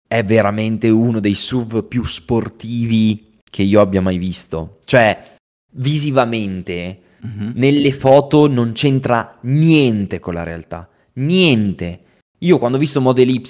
è 0.09 0.25
veramente 0.25 0.89
uno 0.89 1.21
dei 1.21 1.35
SUV 1.35 1.87
più 1.87 2.03
sportivi 2.05 3.39
che 3.51 3.63
io 3.63 3.83
abbia 3.83 4.01
mai 4.01 4.17
visto. 4.17 4.79
Cioè, 4.85 5.37
visivamente, 5.75 7.01
mm-hmm. 7.27 7.51
nelle 7.55 7.93
foto 7.93 8.49
non 8.49 8.73
c'entra 8.73 9.39
niente 9.43 10.19
con 10.21 10.33
la 10.33 10.43
realtà. 10.43 10.89
Niente. 11.15 12.01
Io 12.39 12.57
quando 12.57 12.79
ho 12.79 12.81
visto 12.81 13.03
Model 13.03 13.29
Y 13.29 13.43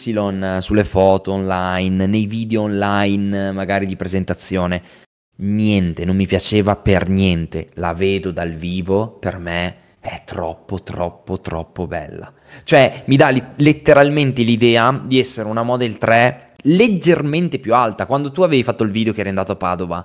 sulle 0.60 0.84
foto 0.84 1.32
online, 1.32 2.06
nei 2.06 2.26
video 2.26 2.62
online, 2.62 3.52
magari 3.52 3.86
di 3.86 3.94
presentazione, 3.94 4.82
niente, 5.36 6.04
non 6.04 6.16
mi 6.16 6.26
piaceva 6.26 6.74
per 6.74 7.08
niente. 7.08 7.70
La 7.74 7.92
vedo 7.94 8.32
dal 8.32 8.52
vivo, 8.54 9.08
per 9.08 9.38
me 9.38 9.81
è 10.02 10.22
troppo, 10.24 10.82
troppo, 10.82 11.40
troppo 11.40 11.86
bella. 11.86 12.32
Cioè, 12.64 13.04
mi 13.06 13.16
dà 13.16 13.28
li- 13.28 13.42
letteralmente 13.56 14.42
l'idea 14.42 15.00
di 15.02 15.20
essere 15.20 15.48
una 15.48 15.62
Model 15.62 15.96
3 15.96 16.54
leggermente 16.64 17.60
più 17.60 17.72
alta. 17.72 18.04
Quando 18.06 18.32
tu 18.32 18.42
avevi 18.42 18.64
fatto 18.64 18.82
il 18.82 18.90
video 18.90 19.12
che 19.12 19.20
eri 19.20 19.28
andato 19.28 19.52
a 19.52 19.56
Padova, 19.56 20.04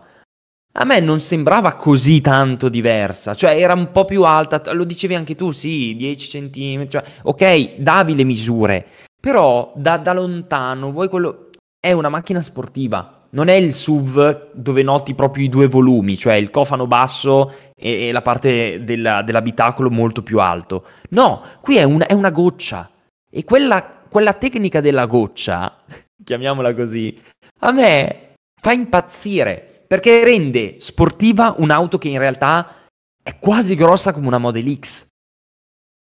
a 0.80 0.86
me 0.86 1.00
non 1.00 1.20
sembrava 1.20 1.74
così 1.74 2.22
tanto 2.22 2.70
diversa. 2.70 3.34
Cioè, 3.34 3.60
era 3.60 3.74
un 3.74 3.92
po' 3.92 4.06
più 4.06 4.22
alta, 4.22 4.62
lo 4.74 4.84
dicevi 4.84 5.16
anche 5.16 5.34
tu, 5.34 5.50
sì, 5.50 5.96
10 5.96 6.50
cm. 6.52 6.88
Cioè, 6.88 7.04
ok, 7.24 7.78
davi 7.78 8.14
le 8.14 8.24
misure, 8.24 8.86
però 9.20 9.74
da, 9.76 9.98
da 9.98 10.14
lontano, 10.14 10.92
vuoi 10.92 11.10
quello... 11.10 11.50
È 11.80 11.92
una 11.92 12.10
macchina 12.10 12.42
sportiva, 12.42 13.17
non 13.38 13.50
è 13.50 13.54
il 13.54 13.72
SUV 13.72 14.52
dove 14.54 14.82
noti 14.82 15.14
proprio 15.14 15.46
i 15.46 15.50
due 15.50 15.68
volumi, 15.68 16.18
cioè 16.18 16.34
il 16.34 16.50
cofano 16.50 16.88
basso 16.88 17.54
e, 17.76 18.08
e 18.08 18.12
la 18.12 18.24
parte 18.24 18.84
della, 18.84 19.22
dell'abitacolo 19.22 19.92
molto 19.92 20.24
più 20.24 20.40
alto. 20.40 20.86
No, 21.10 21.44
qui 21.62 21.78
è, 21.78 21.84
un, 21.84 22.04
è 22.06 22.14
una 22.14 22.32
goccia. 22.32 22.90
E 23.30 23.44
quella 23.44 23.98
quella 24.08 24.34
tecnica 24.34 24.82
della 24.82 25.06
goccia, 25.06 25.78
chiamiamola 26.24 26.74
così, 26.74 27.16
a 27.60 27.72
me 27.72 28.34
fa 28.60 28.72
impazzire 28.72 29.84
perché 29.88 30.24
rende 30.24 30.78
sportiva 30.80 31.56
un'auto 31.58 31.98
che 31.98 32.10
in 32.10 32.18
realtà 32.18 32.88
è 33.22 33.38
quasi 33.40 33.76
grossa 33.76 34.14
come 34.14 34.28
una 34.28 34.38
Model 34.38 34.80
X. 34.80 35.08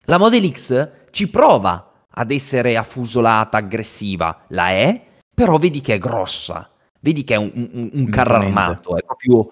La 0.07 0.19
Model 0.19 0.51
X 0.51 0.91
ci 1.11 1.29
prova 1.29 2.07
ad 2.11 2.31
essere 2.31 2.77
affusolata, 2.77 3.59
aggressiva, 3.59 4.45
la 4.49 4.71
è, 4.71 5.01
però 5.35 5.57
vedi 5.57 5.81
che 5.81 5.95
è 5.95 5.99
grossa, 5.99 6.72
vedi 7.03 7.25
che 7.25 7.35
è 7.35 7.37
un, 7.37 7.51
un, 7.55 7.91
un 7.93 8.09
carro 8.09 8.37
armato, 8.37 8.97
è 8.97 9.03
proprio 9.03 9.51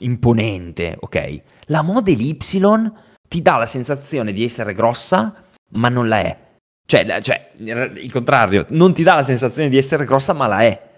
imponente, 0.00 0.96
ok? 1.00 1.42
La 1.66 1.82
Model 1.82 2.20
Y 2.20 2.36
ti 3.28 3.40
dà 3.40 3.56
la 3.56 3.66
sensazione 3.66 4.32
di 4.32 4.44
essere 4.44 4.74
grossa, 4.74 5.44
ma 5.70 5.88
non 5.88 6.08
la 6.08 6.20
è. 6.20 6.50
Cioè, 6.84 7.22
cioè, 7.22 7.52
il 7.56 8.12
contrario, 8.12 8.66
non 8.70 8.92
ti 8.92 9.02
dà 9.02 9.14
la 9.14 9.22
sensazione 9.22 9.68
di 9.68 9.78
essere 9.78 10.04
grossa, 10.04 10.32
ma 10.32 10.46
la 10.46 10.62
è. 10.62 10.90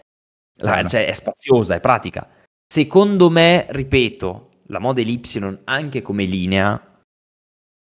La, 0.59 0.85
cioè, 0.85 1.07
è 1.07 1.13
spaziosa, 1.13 1.75
è 1.75 1.81
pratica. 1.81 2.29
Secondo 2.67 3.31
me, 3.31 3.67
ripeto, 3.69 4.51
la 4.69 4.79
Model 4.79 5.09
Y 5.09 5.61
anche 5.65 6.03
come 6.03 6.25
linea 6.25 6.81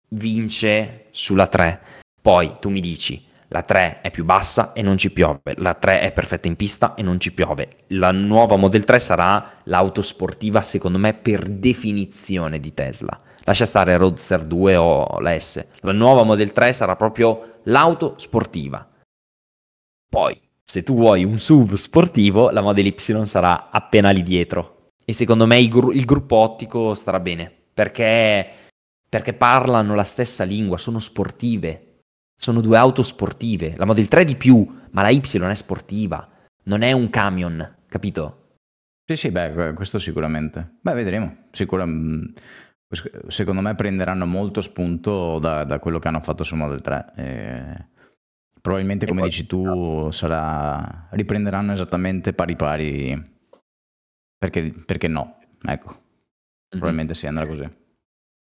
vince 0.10 1.08
sulla 1.12 1.48
3. 1.48 1.82
Poi 2.22 2.58
tu 2.60 2.70
mi 2.70 2.80
dici, 2.80 3.27
la 3.50 3.64
3 3.64 4.02
è 4.02 4.12
più 4.12 4.26
bassa 4.26 4.74
e 4.74 4.82
non 4.82 4.98
ci 4.98 5.12
piove, 5.12 5.54
la 5.58 5.74
3 5.74 6.02
è 6.02 6.12
perfetta 6.12 6.48
in 6.48 6.58
pista 6.58 6.96
e 6.96 7.02
non 7.02 7.20
ci 7.20 7.34
piove. 7.34 7.86
La 7.88 8.12
nuova 8.12 8.58
Model 8.58 8.84
3 8.84 9.00
sarà 9.00 9.52
l'auto 9.64 10.02
sportiva, 10.02 10.62
secondo 10.62 10.98
me, 10.98 11.14
per 11.14 11.48
definizione 11.48 12.60
di 12.60 12.74
Tesla. 12.74 13.18
Lascia 13.46 13.66
stare 13.66 13.96
Roadster 13.96 14.44
2 14.44 14.76
o 14.76 15.20
la 15.20 15.40
S. 15.40 15.66
La 15.80 15.94
nuova 15.94 16.24
Model 16.24 16.52
3 16.52 16.74
sarà 16.74 16.98
proprio 16.98 17.60
l'auto 17.64 18.16
sportiva. 18.18 18.86
Poi, 20.10 20.42
se 20.62 20.84
tu 20.84 20.96
vuoi 20.96 21.24
un 21.24 21.40
SUV 21.40 21.76
sportivo, 21.76 22.50
la 22.50 22.60
Model 22.60 22.88
Y 22.88 23.26
sarà 23.26 23.70
appena 23.70 24.10
lì 24.10 24.24
dietro. 24.24 24.90
E 25.06 25.14
secondo 25.14 25.46
me 25.46 25.58
il, 25.58 25.70
gru- 25.70 25.96
il 25.96 26.04
gruppo 26.04 26.36
ottico 26.36 26.94
starà 26.94 27.22
bene, 27.22 27.50
perché, 27.74 28.46
perché 29.08 29.34
parlano 29.34 29.96
la 29.96 30.04
stessa 30.04 30.44
lingua, 30.44 30.78
sono 30.78 31.00
sportive, 31.00 31.87
sono 32.38 32.62
due 32.62 32.78
auto 32.78 33.04
sportive. 33.04 33.74
La 33.76 33.86
Model 33.86 34.08
3 34.08 34.24
di 34.24 34.36
più, 34.36 34.66
ma 34.92 35.02
la 35.02 35.10
Y 35.10 35.20
è 35.20 35.56
sportiva. 35.56 36.28
Non 36.64 36.82
è 36.84 36.92
un 36.92 37.10
camion, 37.10 37.76
capito? 37.88 38.56
Sì, 39.06 39.16
sì, 39.16 39.32
beh, 39.32 39.74
questo 39.74 40.00
sicuramente. 40.00 40.76
Beh, 40.82 40.94
vedremo. 40.94 41.48
Sicuramente. 41.52 42.42
Secondo 43.28 43.62
me 43.62 43.76
prenderanno 43.76 44.26
molto 44.26 44.62
spunto 44.62 45.40
da, 45.40 45.64
da, 45.64 45.80
quello 45.80 46.00
che 46.00 46.08
hanno 46.08 46.20
fatto 46.20 46.44
su 46.44 46.56
Model 46.56 46.82
3. 46.82 47.14
E 47.16 47.86
probabilmente, 48.62 49.08
come 49.08 49.24
dici 49.24 49.46
tu, 49.46 50.10
sarà... 50.12 51.08
riprenderanno 51.12 51.74
esattamente 51.74 52.34
pari 52.34 52.56
pari. 52.56 53.36
Perché, 54.38 54.74
perché 54.86 55.08
no? 55.08 55.40
Ecco, 55.64 55.90
mm-hmm. 55.90 56.70
probabilmente 56.70 57.14
sì, 57.14 57.28
andrà 57.28 57.48
così. 57.48 57.68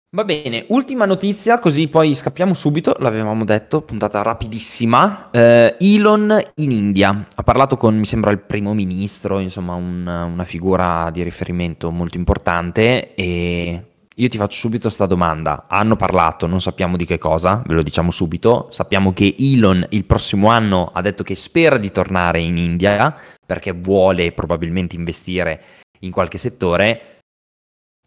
Va 0.10 0.24
bene, 0.24 0.64
ultima 0.70 1.04
notizia, 1.04 1.60
così 1.60 1.90
poi 1.90 2.16
scappiamo 2.16 2.54
subito, 2.54 2.96
l'avevamo 3.00 3.44
detto, 3.44 3.82
puntata 3.82 4.22
rapidissima. 4.22 5.30
Eh, 5.32 5.76
Elon 5.78 6.40
in 6.56 6.72
India, 6.72 7.28
ha 7.36 7.44
parlato 7.44 7.76
con, 7.76 7.98
mi 7.98 8.06
sembra, 8.06 8.32
il 8.32 8.40
primo 8.40 8.74
ministro, 8.74 9.40
insomma 9.40 9.74
un, 9.74 10.08
una 10.08 10.46
figura 10.46 11.10
di 11.12 11.24
riferimento 11.24 11.92
molto 11.92 12.16
importante 12.16 13.16
e 13.16 13.84
io 14.16 14.30
ti 14.30 14.38
faccio 14.38 14.58
subito 14.58 14.84
questa 14.84 15.08
domanda. 15.08 15.66
Hanno 15.68 15.98
parlato, 15.98 16.48
non 16.48 16.62
sappiamo 16.62 16.96
di 16.96 17.06
che 17.06 17.18
cosa, 17.18 17.62
ve 17.66 17.74
lo 17.74 17.84
diciamo 17.84 18.10
subito. 18.10 18.70
Sappiamo 18.72 19.12
che 19.12 19.36
Elon 19.38 19.88
il 19.90 20.06
prossimo 20.06 20.48
anno 20.48 20.90
ha 20.94 21.02
detto 21.02 21.24
che 21.24 21.36
spera 21.36 21.78
di 21.78 21.92
tornare 21.92 22.40
in 22.40 22.58
India 22.58 23.14
perché 23.46 23.74
vuole 23.74 24.32
probabilmente 24.32 24.96
investire 24.96 25.62
in 26.00 26.12
qualche 26.12 26.38
settore. 26.38 27.17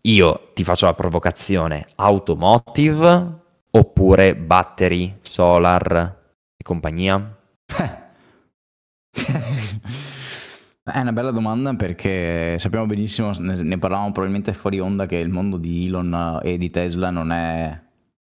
Io 0.03 0.51
ti 0.55 0.65
faccio 0.65 0.87
la 0.87 0.95
provocazione, 0.95 1.87
automotive 1.97 3.39
oppure 3.71 4.35
battery, 4.35 5.19
solar 5.21 5.93
e 6.57 6.63
compagnia? 6.63 7.37
È 10.83 10.99
una 10.99 11.13
bella 11.13 11.31
domanda 11.31 11.75
perché 11.75 12.59
sappiamo 12.59 12.87
benissimo, 12.87 13.33
ne 13.39 13.79
parlavamo 13.79 14.11
probabilmente 14.11 14.55
fuori 14.55 14.81
onda, 14.81 15.05
che 15.05 15.17
il 15.17 15.29
mondo 15.29 15.59
di 15.59 15.87
Elon 15.87 16.41
e 16.43 16.57
di 16.57 16.71
Tesla 16.71 17.11
non 17.11 17.31
è 17.31 17.79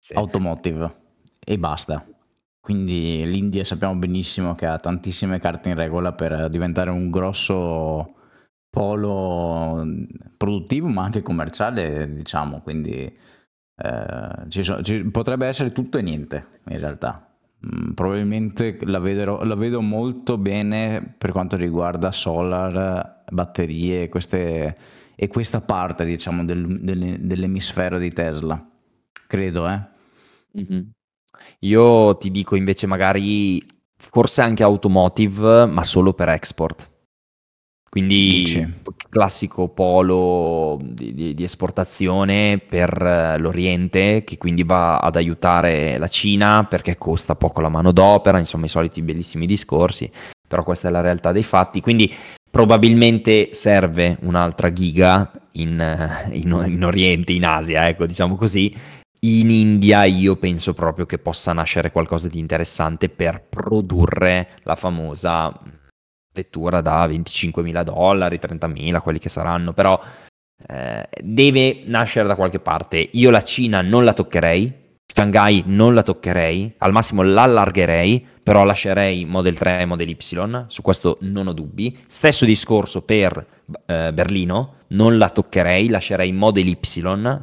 sì. 0.00 0.14
automotive 0.14 0.94
e 1.38 1.58
basta. 1.58 2.04
Quindi 2.60 3.24
l'India 3.24 3.64
sappiamo 3.64 3.94
benissimo 3.94 4.56
che 4.56 4.66
ha 4.66 4.78
tantissime 4.78 5.38
carte 5.38 5.68
in 5.68 5.76
regola 5.76 6.12
per 6.12 6.48
diventare 6.48 6.90
un 6.90 7.08
grosso 7.08 8.14
polo 8.72 9.86
produttivo 10.38 10.88
ma 10.88 11.04
anche 11.04 11.20
commerciale, 11.20 12.10
diciamo, 12.14 12.62
quindi 12.62 13.04
eh, 13.04 14.48
ci 14.48 14.62
so, 14.62 14.80
ci, 14.80 15.04
potrebbe 15.04 15.46
essere 15.46 15.72
tutto 15.72 15.98
e 15.98 16.02
niente 16.02 16.60
in 16.68 16.78
realtà. 16.78 17.36
Mm, 17.66 17.90
probabilmente 17.90 18.78
la, 18.84 18.98
vedrò, 18.98 19.44
la, 19.44 19.54
vedo 19.56 19.82
molto 19.82 20.38
bene 20.38 21.14
per 21.18 21.32
quanto 21.32 21.56
riguarda 21.56 22.12
solar, 22.12 23.24
batterie 23.30 24.08
queste, 24.08 24.76
e 25.14 25.28
questa 25.28 25.60
parte 25.60 26.06
diciamo 26.06 26.42
del, 26.42 26.80
del, 26.80 27.20
dell'emisfero 27.20 27.98
di 27.98 28.10
Tesla, 28.10 28.66
credo. 29.26 29.68
Eh? 29.68 29.80
Mm-hmm. 30.58 30.80
Io 31.60 32.16
ti 32.16 32.30
dico 32.30 32.56
invece 32.56 32.86
magari 32.86 33.62
forse 33.96 34.40
anche 34.40 34.62
automotive, 34.62 35.66
ma 35.66 35.84
solo 35.84 36.14
per 36.14 36.30
export. 36.30 36.91
Quindi 37.92 38.16
Dici. 38.16 38.74
classico 39.10 39.68
polo 39.68 40.78
di, 40.82 41.12
di, 41.12 41.34
di, 41.34 41.44
esportazione 41.44 42.56
per 42.56 42.90
eh, 42.90 43.36
l'Oriente 43.36 44.24
che 44.24 44.38
quindi 44.38 44.62
va 44.62 44.96
ad 44.96 45.16
aiutare 45.16 45.98
la 45.98 46.08
Cina 46.08 46.64
perché 46.64 46.96
costa 46.96 47.34
poco 47.34 47.60
la 47.60 47.68
manodopera, 47.68 48.38
insomma 48.38 48.64
i 48.64 48.70
soliti 48.70 49.02
bellissimi 49.02 49.44
discorsi, 49.44 50.10
però 50.48 50.62
questa 50.62 50.88
è 50.88 50.90
la 50.90 51.02
realtà 51.02 51.32
dei 51.32 51.42
fatti. 51.42 51.82
Quindi 51.82 52.10
probabilmente 52.50 53.50
serve 53.52 54.16
un'altra 54.22 54.72
giga 54.72 55.30
in, 55.52 55.78
eh, 55.78 56.34
in, 56.34 56.64
in 56.68 56.84
Oriente, 56.86 57.32
in 57.34 57.44
Asia, 57.44 57.86
ecco 57.88 58.06
diciamo 58.06 58.36
così. 58.36 58.74
In 59.24 59.50
India 59.50 60.04
io 60.04 60.36
penso 60.36 60.72
proprio 60.72 61.04
che 61.04 61.18
possa 61.18 61.52
nascere 61.52 61.92
qualcosa 61.92 62.28
di 62.28 62.38
interessante 62.38 63.10
per 63.10 63.44
produrre 63.50 64.48
la 64.62 64.76
famosa 64.76 65.52
vettura 66.32 66.80
da 66.80 67.06
25.000 67.06 67.82
dollari, 67.82 68.38
30.000, 68.38 69.00
quelli 69.00 69.18
che 69.18 69.28
saranno, 69.28 69.72
però 69.72 70.00
eh, 70.66 71.08
deve 71.20 71.82
nascere 71.86 72.26
da 72.26 72.34
qualche 72.34 72.60
parte. 72.60 73.08
Io 73.12 73.30
la 73.30 73.42
Cina 73.42 73.82
non 73.82 74.04
la 74.04 74.14
toccherei, 74.14 74.80
Shanghai 75.12 75.62
non 75.66 75.94
la 75.94 76.02
toccherei, 76.02 76.74
al 76.78 76.92
massimo 76.92 77.22
l'allargherei, 77.22 78.26
però 78.42 78.64
lascerei 78.64 79.24
Model 79.24 79.56
3 79.56 79.80
e 79.80 79.84
Model 79.84 80.08
Y, 80.08 80.64
su 80.68 80.82
questo 80.82 81.18
non 81.20 81.46
ho 81.46 81.52
dubbi. 81.52 81.98
Stesso 82.06 82.44
discorso 82.44 83.02
per 83.02 83.46
eh, 83.86 84.12
Berlino, 84.12 84.76
non 84.88 85.18
la 85.18 85.28
toccherei, 85.28 85.88
lascerei 85.88 86.32
Model 86.32 86.66
Y, 86.66 86.78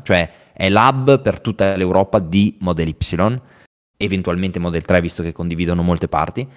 cioè 0.04 0.30
è 0.54 0.69
l'hub 0.69 1.21
per 1.21 1.39
tutta 1.39 1.75
l'Europa 1.75 2.19
di 2.19 2.58
Model 2.60 2.88
Y, 2.88 3.41
eventualmente 3.97 4.60
Model 4.60 4.84
3 4.84 5.02
visto 5.02 5.21
che 5.21 5.32
condividono 5.32 5.84
molte 5.84 6.08
parti 6.08 6.47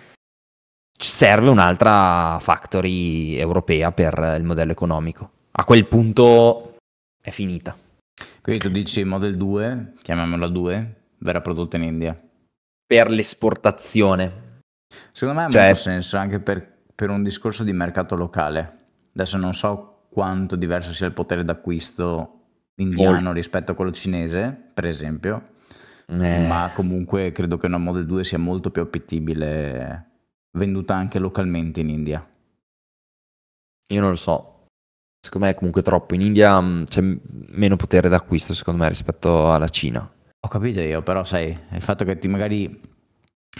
serve 1.11 1.51
un'altra 1.51 2.39
factory 2.41 3.37
europea 3.37 3.93
per 3.93 4.37
il 4.39 4.45
modello 4.45 4.73
economico. 4.73 5.31
A 5.53 5.65
quel 5.65 5.87
punto 5.87 6.77
è 7.21 7.31
finita. 7.31 7.77
Quindi 8.41 8.61
tu 8.61 8.69
dici 8.69 9.05
Model 9.05 9.37
2, 9.37 9.95
chiamiamola 10.03 10.49
2, 10.49 10.95
verrà 11.19 11.41
prodotta 11.41 11.77
in 11.77 11.85
India? 11.85 12.21
Per 12.87 13.11
l'esportazione. 13.11 14.61
Secondo 15.13 15.41
me 15.41 15.47
ha 15.47 15.51
cioè, 15.51 15.63
molto 15.63 15.79
senso 15.79 16.19
anche 16.19 16.41
per, 16.41 16.85
per 16.95 17.11
un 17.11 17.23
discorso 17.23 17.65
di 17.65 17.73
mercato 17.73 18.15
locale. 18.17 18.79
Adesso 19.15 19.37
non 19.39 19.55
so 19.55 20.07
quanto 20.11 20.57
diverso 20.57 20.93
sia 20.93 21.07
il 21.07 21.13
potere 21.13 21.45
d'acquisto 21.45 22.41
indiano 22.77 23.13
molto. 23.13 23.33
rispetto 23.33 23.73
a 23.73 23.75
quello 23.75 23.91
cinese, 23.91 24.57
per 24.75 24.87
esempio, 24.87 25.51
eh. 26.07 26.47
ma 26.47 26.71
comunque 26.75 27.33
credo 27.33 27.57
che 27.57 27.67
una 27.67 27.79
Model 27.79 28.07
2 28.07 28.25
sia 28.25 28.39
molto 28.39 28.71
più 28.71 28.83
appetibile 28.83 30.12
venduta 30.53 30.95
anche 30.95 31.19
localmente 31.19 31.81
in 31.81 31.89
India? 31.89 32.27
Io 33.89 34.01
non 34.01 34.11
lo 34.11 34.17
so. 34.17 34.67
Secondo 35.21 35.47
me 35.47 35.53
è 35.53 35.57
comunque 35.57 35.83
troppo. 35.83 36.15
In 36.15 36.23
India 36.23 36.61
mm, 36.61 36.85
c'è 36.85 37.01
meno 37.01 37.77
potere 37.77 38.09
d'acquisto, 38.09 38.55
secondo 38.55 38.83
me, 38.83 38.89
rispetto 38.89 39.53
alla 39.53 39.69
Cina. 39.69 40.11
Ho 40.45 40.49
capito 40.49 40.81
io, 40.81 41.03
però 41.03 41.23
sai, 41.25 41.57
il 41.71 41.83
fatto 41.83 42.05
che 42.05 42.19
ti 42.19 42.27
magari 42.27 42.81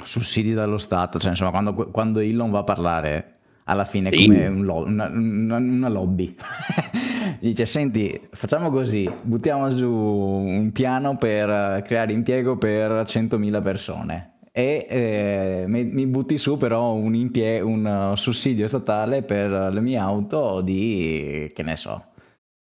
sussidi 0.03 0.53
dallo 0.53 0.79
Stato, 0.79 1.21
cioè 1.21 1.31
insomma 1.31 1.51
quando, 1.51 1.75
quando 1.75 2.19
Elon 2.19 2.51
va 2.51 2.61
a 2.61 2.65
parlare, 2.65 3.37
alla 3.65 3.85
fine 3.85 4.09
è 4.09 4.17
come 4.17 4.47
un 4.49 4.65
lo- 4.65 4.85
una, 4.85 5.09
una, 5.09 5.57
una, 5.59 5.89
lobby. 5.89 6.35
Dice, 7.39 7.67
senti, 7.67 8.29
facciamo 8.33 8.71
così, 8.71 9.09
buttiamo 9.23 9.73
giù 9.73 9.93
un 9.93 10.73
piano 10.73 11.17
per 11.17 11.83
creare 11.83 12.13
impiego 12.13 12.57
per 12.57 12.91
100.000 12.91 13.63
persone 13.63 14.32
e 14.55 14.87
eh, 14.89 15.65
mi, 15.67 15.85
mi, 15.85 16.07
butti 16.07 16.37
su 16.37 16.59
però 16.59 16.93
un, 16.93 17.15
impie- 17.15 17.61
un 17.61 18.13
sussidio 18.17 18.67
statale 18.67 19.23
per 19.23 19.51
le 19.73 19.81
mie 19.81 19.97
auto 19.97 20.61
di, 20.61 21.51
che 21.55 21.63
ne 21.63 21.77
so, 21.77 22.13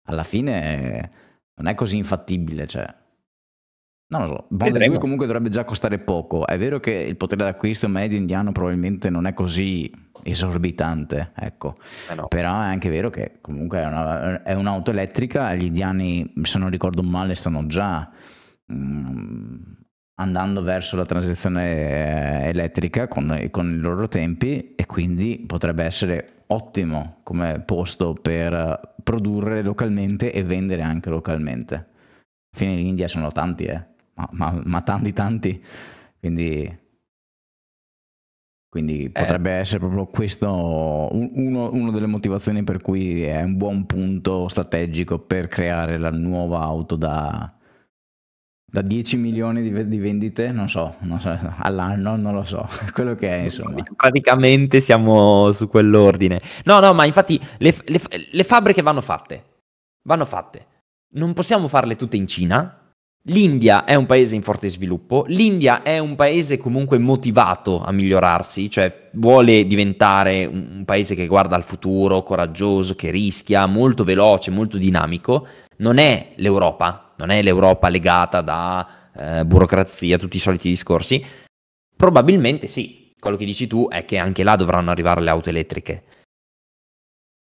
alla 0.08 0.24
fine 0.24 1.10
non 1.54 1.68
è 1.68 1.74
così 1.74 1.96
infattibile, 1.96 2.66
cioè. 2.66 2.84
Non 4.08 4.22
lo 4.22 4.26
so, 4.28 4.46
2 4.50 4.98
comunque 4.98 5.26
dovrebbe 5.26 5.48
già 5.48 5.64
costare 5.64 5.98
poco. 5.98 6.46
È 6.46 6.56
vero 6.56 6.78
che 6.78 6.92
il 6.92 7.16
potere 7.16 7.42
d'acquisto 7.42 7.88
medio 7.88 8.16
indiano 8.16 8.52
probabilmente 8.52 9.10
non 9.10 9.26
è 9.26 9.34
così 9.34 9.90
esorbitante, 10.22 11.32
ecco. 11.34 11.76
Eh 12.10 12.14
no. 12.14 12.28
Però 12.28 12.52
è 12.52 12.66
anche 12.66 12.88
vero 12.88 13.10
che 13.10 13.38
comunque 13.40 13.80
è, 13.80 13.86
una, 13.86 14.42
è, 14.44 14.54
un'auto 14.54 14.92
elettrica, 14.92 15.54
gli 15.54 15.64
indiani, 15.64 16.34
se 16.42 16.58
non 16.58 16.70
ricordo 16.70 17.02
male, 17.02 17.34
stanno 17.34 17.66
già 17.66 18.08
mm, 18.72 19.62
andando 20.16 20.62
verso 20.62 20.96
la 20.96 21.04
transizione 21.04 22.44
eh, 22.44 22.48
elettrica 22.48 23.08
con, 23.08 23.48
con, 23.50 23.72
i 23.72 23.78
loro 23.78 24.08
tempi 24.08 24.74
e 24.74 24.86
quindi 24.86 25.42
potrebbe 25.46 25.84
essere 25.84 26.44
ottimo 26.48 27.18
come 27.22 27.60
posto 27.60 28.14
per 28.14 28.94
produrre 29.02 29.62
localmente 29.62 30.32
e 30.32 30.42
vendere 30.42 30.82
anche 30.82 31.10
localmente. 31.10 31.74
Alla 31.74 32.56
fine 32.56 32.72
in 32.72 32.86
India 32.86 33.08
sono 33.08 33.30
tanti, 33.30 33.64
eh, 33.64 33.84
ma, 34.14 34.28
ma, 34.32 34.60
ma 34.64 34.82
tanti 34.82 35.12
tanti, 35.12 35.62
quindi, 36.18 36.78
quindi 38.70 39.04
eh. 39.04 39.10
potrebbe 39.10 39.50
essere 39.50 39.80
proprio 39.80 40.06
questo 40.06 40.50
uno, 40.50 41.70
una 41.72 41.90
delle 41.90 42.06
motivazioni 42.06 42.64
per 42.64 42.80
cui 42.80 43.22
è 43.22 43.42
un 43.42 43.56
buon 43.56 43.84
punto 43.84 44.48
strategico 44.48 45.18
per 45.18 45.48
creare 45.48 45.98
la 45.98 46.10
nuova 46.10 46.60
auto 46.60 46.96
da, 46.96 47.55
da 48.68 48.82
10 48.82 49.16
milioni 49.16 49.62
di, 49.62 49.88
di 49.88 49.98
vendite, 49.98 50.50
non 50.50 50.68
so, 50.68 50.96
non 51.00 51.20
so, 51.20 51.38
all'anno, 51.58 52.16
non 52.16 52.34
lo 52.34 52.44
so, 52.44 52.68
quello 52.92 53.14
che 53.14 53.28
è 53.28 53.44
insomma. 53.44 53.82
Praticamente 53.94 54.80
siamo 54.80 55.52
su 55.52 55.68
quell'ordine. 55.68 56.40
No, 56.64 56.80
no, 56.80 56.92
ma 56.92 57.06
infatti 57.06 57.40
le, 57.58 57.74
le, 57.84 58.00
le 58.30 58.44
fabbriche 58.44 58.82
vanno 58.82 59.00
fatte, 59.00 59.44
vanno 60.02 60.24
fatte. 60.24 60.66
Non 61.14 61.32
possiamo 61.32 61.68
farle 61.68 61.96
tutte 61.96 62.16
in 62.16 62.26
Cina. 62.26 62.80
L'India 63.28 63.84
è 63.84 63.96
un 63.96 64.06
paese 64.06 64.36
in 64.36 64.42
forte 64.42 64.68
sviluppo, 64.68 65.24
l'India 65.26 65.82
è 65.82 65.98
un 65.98 66.14
paese 66.14 66.56
comunque 66.56 66.96
motivato 66.98 67.82
a 67.82 67.90
migliorarsi, 67.90 68.70
cioè 68.70 69.08
vuole 69.14 69.64
diventare 69.64 70.44
un, 70.44 70.74
un 70.76 70.84
paese 70.84 71.16
che 71.16 71.26
guarda 71.26 71.56
al 71.56 71.64
futuro, 71.64 72.22
coraggioso, 72.22 72.94
che 72.94 73.10
rischia, 73.10 73.66
molto 73.66 74.04
veloce, 74.04 74.52
molto 74.52 74.76
dinamico. 74.76 75.44
Non 75.78 75.98
è 75.98 76.34
l'Europa, 76.36 77.05
non 77.16 77.30
è 77.30 77.42
l'Europa 77.42 77.88
legata 77.88 78.40
da 78.40 79.10
eh, 79.14 79.44
burocrazia, 79.44 80.18
tutti 80.18 80.36
i 80.36 80.40
soliti 80.40 80.68
discorsi. 80.68 81.24
Probabilmente 81.96 82.66
sì, 82.66 83.14
quello 83.18 83.36
che 83.36 83.44
dici 83.44 83.66
tu 83.66 83.88
è 83.88 84.04
che 84.04 84.18
anche 84.18 84.42
là 84.42 84.56
dovranno 84.56 84.90
arrivare 84.90 85.20
le 85.20 85.30
auto 85.30 85.48
elettriche. 85.48 86.04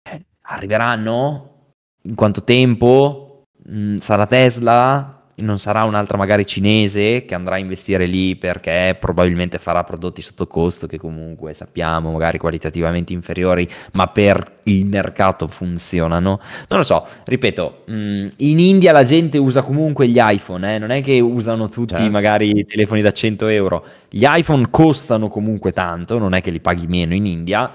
Eh, 0.03 0.25
arriveranno? 0.41 1.75
In 2.03 2.15
quanto 2.15 2.43
tempo? 2.43 3.43
Mm, 3.69 3.95
sarà 3.95 4.27
Tesla? 4.27 5.22
Non 5.35 5.57
sarà 5.57 5.83
un'altra 5.83 6.17
magari 6.17 6.45
cinese 6.45 7.25
che 7.25 7.33
andrà 7.33 7.55
a 7.55 7.57
investire 7.57 8.05
lì 8.05 8.35
perché 8.35 8.95
probabilmente 8.99 9.57
farà 9.57 9.83
prodotti 9.83 10.21
sotto 10.21 10.45
costo 10.45 10.85
che 10.85 10.97
comunque 10.97 11.53
sappiamo 11.53 12.11
magari 12.11 12.37
qualitativamente 12.37 13.13
inferiori 13.13 13.67
ma 13.93 14.07
per 14.07 14.59
il 14.63 14.85
mercato 14.85 15.47
funzionano 15.47 16.39
non 16.69 16.79
lo 16.79 16.83
so 16.83 17.05
ripeto 17.25 17.85
mm, 17.89 18.27
in 18.37 18.59
India 18.59 18.91
la 18.91 19.03
gente 19.03 19.37
usa 19.37 19.61
comunque 19.61 20.07
gli 20.07 20.19
iPhone 20.19 20.75
eh? 20.75 20.77
non 20.77 20.91
è 20.91 21.01
che 21.01 21.19
usano 21.19 21.67
tutti 21.67 21.95
certo. 21.95 22.11
magari 22.11 22.65
telefoni 22.65 23.01
da 23.01 23.11
100 23.11 23.47
euro 23.47 23.85
gli 24.09 24.25
iPhone 24.27 24.67
costano 24.69 25.27
comunque 25.27 25.71
tanto 25.71 26.19
non 26.19 26.33
è 26.33 26.41
che 26.41 26.51
li 26.51 26.59
paghi 26.59 26.85
meno 26.87 27.15
in 27.15 27.25
India 27.25 27.71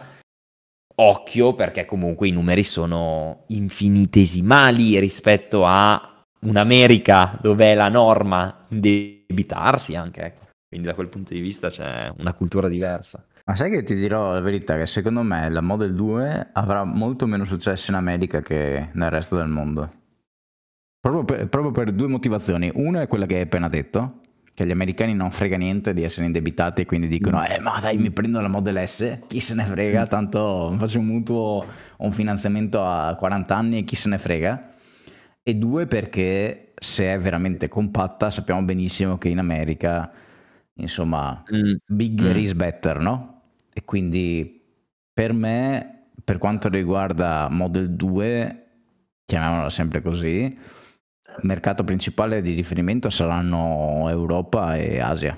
occhio 1.00 1.54
perché 1.54 1.84
comunque 1.84 2.28
i 2.28 2.32
numeri 2.32 2.62
sono 2.62 3.44
infinitesimali 3.48 4.98
rispetto 4.98 5.64
a 5.64 6.17
un'America 6.40 7.38
dove 7.40 7.72
è 7.72 7.74
la 7.74 7.88
norma 7.88 8.66
indebitarsi 8.68 9.94
anche, 9.94 10.22
ecco. 10.22 10.46
Quindi 10.68 10.86
da 10.86 10.94
quel 10.94 11.08
punto 11.08 11.32
di 11.32 11.40
vista 11.40 11.68
c'è 11.68 12.12
una 12.18 12.34
cultura 12.34 12.68
diversa. 12.68 13.24
Ma 13.46 13.56
sai 13.56 13.70
che 13.70 13.82
ti 13.82 13.94
dirò 13.94 14.32
la 14.32 14.40
verità 14.40 14.76
che 14.76 14.86
secondo 14.86 15.22
me 15.22 15.48
la 15.48 15.62
Model 15.62 15.94
2 15.94 16.50
avrà 16.52 16.84
molto 16.84 17.26
meno 17.26 17.44
successo 17.44 17.90
in 17.90 17.96
America 17.96 18.42
che 18.42 18.90
nel 18.92 19.08
resto 19.08 19.36
del 19.36 19.48
mondo. 19.48 19.90
Proprio 21.00 21.24
per, 21.24 21.48
proprio 21.48 21.72
per 21.72 21.92
due 21.92 22.08
motivazioni. 22.08 22.70
Una 22.74 23.00
è 23.00 23.06
quella 23.06 23.24
che 23.24 23.36
hai 23.36 23.40
appena 23.42 23.70
detto, 23.70 24.20
che 24.52 24.64
agli 24.64 24.70
americani 24.72 25.14
non 25.14 25.30
frega 25.30 25.56
niente 25.56 25.94
di 25.94 26.02
essere 26.02 26.26
indebitati 26.26 26.82
e 26.82 26.84
quindi 26.84 27.08
dicono 27.08 27.42
eh 27.46 27.58
ma 27.60 27.78
dai 27.80 27.96
mi 27.96 28.10
prendo 28.10 28.40
la 28.40 28.48
Model 28.48 28.86
S, 28.86 29.20
chi 29.26 29.40
se 29.40 29.54
ne 29.54 29.64
frega, 29.64 30.06
tanto 30.06 30.74
faccio 30.76 30.98
un 30.98 31.06
mutuo 31.06 31.38
o 31.38 31.64
un 31.96 32.12
finanziamento 32.12 32.84
a 32.84 33.14
40 33.14 33.56
anni 33.56 33.78
e 33.78 33.84
chi 33.84 33.96
se 33.96 34.10
ne 34.10 34.18
frega 34.18 34.72
e 35.48 35.54
due 35.54 35.86
perché 35.86 36.74
se 36.78 37.14
è 37.14 37.18
veramente 37.18 37.68
compatta 37.68 38.28
sappiamo 38.28 38.60
benissimo 38.64 39.16
che 39.16 39.30
in 39.30 39.38
America 39.38 40.12
insomma 40.74 41.42
mm. 41.50 41.76
bigger 41.86 42.36
mm. 42.36 42.38
is 42.38 42.52
better 42.52 42.98
no? 42.98 43.40
e 43.72 43.82
quindi 43.82 44.62
per 45.10 45.32
me 45.32 46.10
per 46.22 46.36
quanto 46.36 46.68
riguarda 46.68 47.48
Model 47.48 47.92
2 47.92 48.66
chiamiamola 49.24 49.70
sempre 49.70 50.02
così 50.02 50.42
il 50.42 51.44
mercato 51.44 51.82
principale 51.82 52.42
di 52.42 52.52
riferimento 52.52 53.08
saranno 53.08 54.04
Europa 54.10 54.76
e 54.76 55.00
Asia 55.00 55.34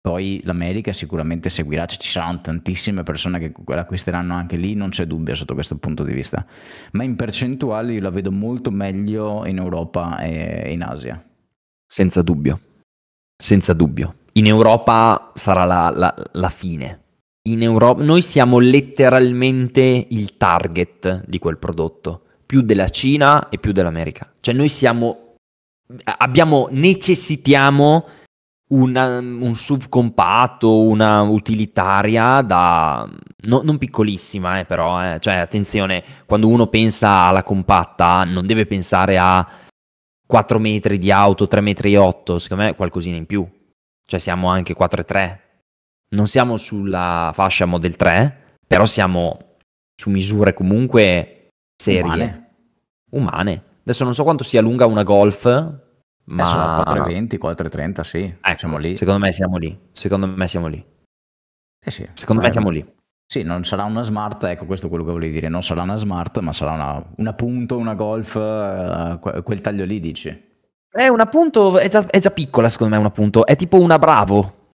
poi 0.00 0.40
l'America 0.44 0.92
sicuramente 0.92 1.50
seguirà, 1.50 1.84
cioè 1.86 1.98
ci 1.98 2.10
saranno 2.10 2.40
tantissime 2.40 3.02
persone 3.02 3.38
che 3.38 3.52
acquisteranno 3.74 4.34
anche 4.34 4.56
lì, 4.56 4.74
non 4.74 4.90
c'è 4.90 5.06
dubbio 5.06 5.34
sotto 5.34 5.54
questo 5.54 5.76
punto 5.76 6.04
di 6.04 6.14
vista. 6.14 6.46
Ma 6.92 7.02
in 7.02 7.16
percentuale 7.16 7.94
io 7.94 8.00
la 8.00 8.10
vedo 8.10 8.30
molto 8.30 8.70
meglio 8.70 9.44
in 9.46 9.58
Europa 9.58 10.18
e 10.20 10.72
in 10.72 10.82
Asia. 10.82 11.22
Senza 11.84 12.22
dubbio, 12.22 12.60
senza 13.36 13.72
dubbio. 13.72 14.14
In 14.34 14.46
Europa 14.46 15.32
sarà 15.34 15.64
la, 15.64 15.90
la, 15.90 16.14
la 16.32 16.50
fine. 16.50 17.02
In 17.48 17.62
Europa, 17.62 18.02
noi 18.02 18.22
siamo 18.22 18.58
letteralmente 18.58 20.06
il 20.10 20.36
target 20.36 21.24
di 21.26 21.38
quel 21.38 21.58
prodotto, 21.58 22.22
più 22.46 22.60
della 22.60 22.88
Cina 22.88 23.48
e 23.48 23.58
più 23.58 23.72
dell'America. 23.72 24.32
Cioè 24.38 24.54
noi 24.54 24.68
siamo, 24.68 25.34
abbiamo, 26.18 26.68
necessitiamo 26.70 28.06
una, 28.68 29.18
un 29.18 29.54
SUV 29.54 29.88
compatto, 29.88 30.82
una 30.82 31.22
utilitaria 31.22 32.42
da... 32.42 33.08
No, 33.42 33.60
non 33.62 33.78
piccolissima, 33.78 34.58
eh, 34.58 34.64
però, 34.64 35.14
eh. 35.14 35.20
cioè 35.20 35.34
attenzione, 35.34 36.04
quando 36.26 36.48
uno 36.48 36.66
pensa 36.66 37.08
alla 37.08 37.42
compatta 37.42 38.24
non 38.24 38.46
deve 38.46 38.66
pensare 38.66 39.16
a 39.16 39.46
4 40.26 40.58
metri 40.58 40.98
di 40.98 41.10
auto, 41.10 41.48
3 41.48 41.60
metri 41.60 41.94
e 41.94 41.98
8, 41.98 42.38
secondo 42.38 42.64
me 42.64 42.74
qualcosina 42.74 43.16
in 43.16 43.26
più. 43.26 43.48
Cioè 44.04 44.20
siamo 44.20 44.48
anche 44.48 44.74
4 44.74 45.00
e 45.00 45.04
3. 45.04 45.42
Non 46.10 46.26
siamo 46.26 46.56
sulla 46.56 47.30
fascia 47.32 47.66
Model 47.66 47.96
3, 47.96 48.56
però 48.66 48.84
siamo 48.84 49.56
su 49.94 50.10
misure 50.10 50.52
comunque 50.52 51.50
serie. 51.76 52.02
Umane. 52.02 52.50
Umane. 53.10 53.64
Adesso 53.82 54.04
non 54.04 54.14
so 54.14 54.22
quanto 54.24 54.44
sia 54.44 54.60
lunga 54.60 54.86
una 54.86 55.02
Golf, 55.02 55.44
ma... 56.28 56.44
sono 56.44 56.64
4,20, 56.64 57.38
4,30, 57.40 58.00
sì. 58.00 58.34
Ecco, 58.40 58.58
siamo 58.58 58.78
lì. 58.78 58.96
Secondo 58.96 59.20
me 59.20 59.32
siamo 59.32 59.56
lì. 59.56 59.78
Secondo 59.92 60.26
me 60.26 60.48
siamo 60.48 60.66
lì. 60.66 60.84
Eh 61.84 61.90
sì. 61.90 62.08
Secondo 62.12 62.42
me 62.42 62.52
siamo 62.52 62.70
lì. 62.70 62.96
Sì, 63.30 63.42
non 63.42 63.62
sarà 63.64 63.84
una 63.84 64.02
smart, 64.02 64.42
ecco 64.44 64.64
questo 64.64 64.86
è 64.86 64.88
quello 64.88 65.04
che 65.04 65.12
volevi 65.12 65.34
dire, 65.34 65.48
non 65.50 65.62
sarà 65.62 65.82
una 65.82 65.96
smart, 65.96 66.38
ma 66.38 66.54
sarà 66.54 66.72
una, 66.72 67.04
una 67.16 67.34
punto, 67.34 67.76
una 67.76 67.94
golf, 67.94 68.34
uh, 68.36 69.42
quel 69.42 69.60
taglio 69.60 69.84
lì 69.84 70.00
dici. 70.00 70.46
È 70.90 71.06
una 71.08 71.26
punto, 71.26 71.78
è 71.78 71.88
già, 71.88 72.06
è 72.06 72.18
già, 72.20 72.30
piccola 72.30 72.70
secondo 72.70 72.94
me 72.94 73.00
una 73.00 73.10
punto, 73.10 73.44
è 73.44 73.54
tipo 73.54 73.78
una 73.78 73.98
bravo. 73.98 74.70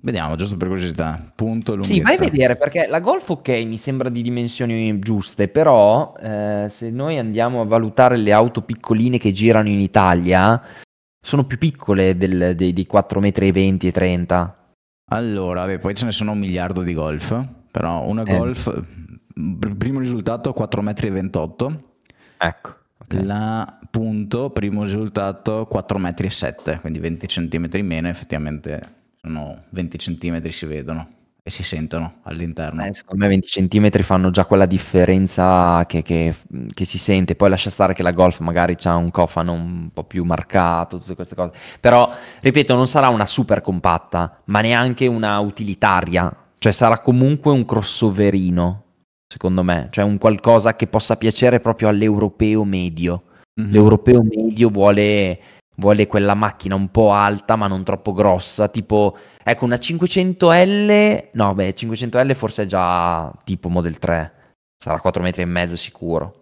Vediamo, 0.00 0.36
giusto 0.36 0.56
per 0.56 0.68
curiosità, 0.68 1.32
punto, 1.34 1.72
lunghezza. 1.72 1.92
Sì, 1.92 2.00
vai 2.00 2.14
a 2.14 2.18
vedere, 2.20 2.56
perché 2.56 2.86
la 2.86 3.00
golf 3.00 3.30
ok, 3.30 3.48
mi 3.66 3.76
sembra 3.76 4.08
di 4.08 4.22
dimensioni 4.22 4.96
giuste, 5.00 5.48
però 5.48 6.14
eh, 6.20 6.66
se 6.68 6.90
noi 6.90 7.18
andiamo 7.18 7.62
a 7.62 7.64
valutare 7.64 8.16
le 8.16 8.30
auto 8.30 8.62
piccoline 8.62 9.18
che 9.18 9.32
girano 9.32 9.68
in 9.68 9.80
Italia, 9.80 10.62
sono 11.20 11.44
più 11.44 11.58
piccole 11.58 12.16
del, 12.16 12.54
dei, 12.54 12.72
dei 12.72 12.86
4,20 12.90 13.20
metri 13.20 13.88
e 13.88 13.92
30. 13.92 14.54
Allora, 15.10 15.64
beh, 15.64 15.78
poi 15.78 15.94
ce 15.94 16.04
ne 16.04 16.12
sono 16.12 16.32
un 16.32 16.38
miliardo 16.38 16.82
di 16.82 16.92
golf, 16.92 17.46
però 17.70 18.06
una 18.06 18.22
eh. 18.22 18.36
golf, 18.36 18.84
primo 19.76 20.00
risultato 20.00 20.54
4,28 20.56 20.82
metri. 20.82 21.86
Ecco. 22.38 22.76
Okay. 23.00 23.24
La 23.24 23.78
punto, 23.90 24.50
primo 24.50 24.82
risultato 24.82 25.66
4,7 25.72 26.00
metri, 26.00 26.80
quindi 26.80 26.98
20 26.98 27.26
cm 27.26 27.68
in 27.72 27.86
meno, 27.86 28.08
effettivamente 28.08 28.96
sono 29.20 29.64
20 29.70 29.98
cm 29.98 30.48
si 30.48 30.66
vedono. 30.66 31.17
E 31.48 31.50
si 31.50 31.62
sentono 31.62 32.18
all'interno. 32.24 32.84
Eh, 32.84 32.92
secondo 32.92 33.24
me 33.24 33.30
20 33.30 33.48
cm 33.48 34.02
fanno 34.02 34.28
già 34.28 34.44
quella 34.44 34.66
differenza 34.66 35.84
che, 35.86 36.02
che, 36.02 36.34
che, 36.74 36.84
si 36.84 36.98
sente. 36.98 37.36
Poi 37.36 37.48
lascia 37.48 37.70
stare 37.70 37.94
che 37.94 38.02
la 38.02 38.12
Golf 38.12 38.40
magari 38.40 38.76
ha 38.84 38.96
un 38.96 39.10
cofano 39.10 39.54
un 39.54 39.88
po' 39.92 40.04
più 40.04 40.24
marcato, 40.24 40.98
tutte 40.98 41.14
queste 41.14 41.34
cose. 41.34 41.52
Però, 41.80 42.12
ripeto, 42.40 42.74
non 42.74 42.86
sarà 42.86 43.08
una 43.08 43.24
super 43.24 43.62
compatta, 43.62 44.42
ma 44.44 44.60
neanche 44.60 45.06
una 45.06 45.38
utilitaria. 45.38 46.30
Cioè 46.58 46.72
sarà 46.72 46.98
comunque 46.98 47.50
un 47.50 47.64
crossoverino, 47.64 48.84
secondo 49.26 49.62
me. 49.62 49.88
Cioè 49.90 50.04
un 50.04 50.18
qualcosa 50.18 50.76
che 50.76 50.86
possa 50.86 51.16
piacere 51.16 51.60
proprio 51.60 51.88
all'europeo 51.88 52.62
medio. 52.64 53.22
Mm-hmm. 53.58 53.72
L'europeo 53.72 54.22
medio 54.22 54.68
vuole 54.68 55.40
vuole 55.78 56.06
quella 56.06 56.34
macchina 56.34 56.74
un 56.74 56.90
po' 56.90 57.12
alta 57.12 57.56
ma 57.56 57.66
non 57.66 57.84
troppo 57.84 58.12
grossa, 58.12 58.68
tipo, 58.68 59.16
ecco 59.50 59.64
una 59.64 59.76
500L, 59.76 61.28
no 61.32 61.54
beh 61.54 61.74
500L 61.74 62.34
forse 62.34 62.62
è 62.62 62.66
già 62.66 63.32
tipo 63.44 63.68
Model 63.68 63.98
3, 63.98 64.56
sarà 64.76 65.00
4 65.00 65.22
metri 65.22 65.42
e 65.42 65.46
mezzo 65.46 65.76
sicuro, 65.76 66.40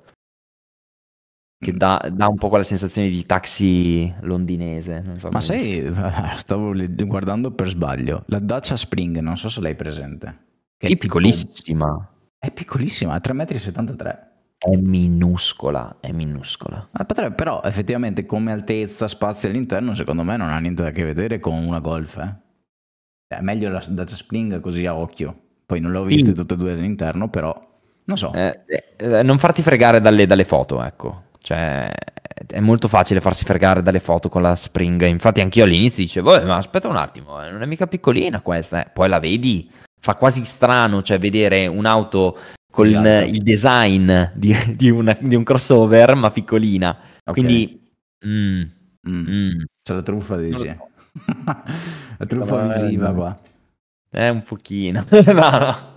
che 1.59 1.73
mm. 1.73 1.77
dà, 1.77 2.09
dà 2.13 2.29
un 2.29 2.37
po' 2.37 2.49
quella 2.49 2.65
sensazione 2.65 3.09
di 3.09 3.25
taxi 3.25 4.13
londinese. 4.21 5.15
So 5.17 5.31
ma 5.31 5.41
sai, 5.41 5.91
stavo 6.37 6.73
guardando 7.07 7.51
per 7.53 7.69
sbaglio, 7.69 8.25
la 8.27 8.39
Dacia 8.39 8.77
Spring, 8.77 9.19
non 9.19 9.39
so 9.39 9.49
se 9.49 9.61
l'hai 9.61 9.75
presente. 9.75 10.45
Che 10.77 10.89
è, 10.89 10.91
è 10.91 10.97
piccolissima. 10.97 11.87
Tipo, 11.87 12.35
è 12.39 12.51
piccolissima, 12.51 13.17
è 13.17 13.21
3,73 13.23 13.75
m. 13.83 14.35
È 14.59 14.77
minuscola, 14.77 15.99
è 16.01 16.13
minuscola. 16.13 16.89
Ah, 16.93 17.05
potrebbe, 17.05 17.35
però 17.35 17.63
effettivamente 17.63 18.27
come 18.27 18.53
altezza, 18.53 19.09
spazio 19.09 19.49
all'interno, 19.49 19.95
secondo 19.95 20.23
me 20.23 20.37
non 20.37 20.49
ha 20.49 20.59
niente 20.59 20.83
da 20.83 20.91
che 20.91 21.05
vedere 21.05 21.39
con 21.39 21.55
una 21.55 21.79
Golf. 21.79 22.17
Eh? 22.17 22.45
È 23.29 23.41
meglio 23.41 23.69
la 23.69 23.85
Dacia 23.89 24.17
Spring 24.17 24.61
così 24.61 24.87
a 24.87 24.95
occhio. 24.95 25.41
Poi 25.67 25.81
non 25.81 25.93
le 25.93 25.99
ho 25.99 26.05
viste 26.05 26.33
tutte 26.33 26.55
e 26.55 26.57
due 26.57 26.73
all'interno, 26.73 27.29
però 27.29 27.67
non 28.05 28.17
so. 28.17 28.33
Eh, 28.33 28.63
eh, 28.97 29.23
non 29.23 29.39
farti 29.39 29.63
fregare 29.63 30.01
dalle, 30.01 30.27
dalle 30.27 30.45
foto, 30.45 30.83
ecco. 30.83 31.25
Cioè, 31.41 31.93
è 32.47 32.61
molto 32.61 32.87
facile 32.89 33.21
farsi 33.21 33.45
fregare 33.45 33.83
dalle 33.83 33.99
foto 33.99 34.29
con 34.29 34.43
la 34.43 34.55
Spring. 34.55 35.05
Infatti, 35.07 35.41
anch'io 35.41 35.65
all'inizio 35.65 36.03
dicevo, 36.03 36.41
ma 36.45 36.57
aspetta 36.57 36.89
un 36.89 36.97
attimo, 36.97 37.45
eh, 37.45 37.51
non 37.51 37.63
è 37.63 37.67
mica 37.67 37.89
piccolina 37.89 38.41
questa. 38.41 38.85
Eh. 38.85 38.91
Poi 38.93 39.09
la 39.09 39.19
vedi, 39.19 39.69
fa 40.01 40.15
quasi 40.15 40.45
strano, 40.45 41.03
cioè, 41.03 41.19
vedere 41.19 41.67
un'auto 41.67 42.39
con 42.71 42.87
esatto. 42.87 43.29
il 43.29 43.43
design 43.43 44.13
di, 44.35 44.55
di, 44.77 44.91
una, 44.91 45.17
di, 45.21 45.35
un 45.35 45.43
crossover, 45.43 46.15
ma 46.15 46.31
piccolina. 46.31 46.97
Okay. 47.25 47.33
Quindi... 47.33 47.91
Mm, 48.25 48.63
mm. 49.09 49.29
Mm. 49.29 49.63
C'è 49.83 49.95
la 49.95 50.03
truffa, 50.03 50.37
dici? 50.37 50.77
La 52.19 52.27
truffa 52.27 52.63
no, 52.63 52.69
visiva 52.73 53.13
qua. 53.13 53.39
È 54.09 54.29
un 54.29 54.43
pochino. 54.43 55.05
no, 55.11 55.33
no. 55.33 55.95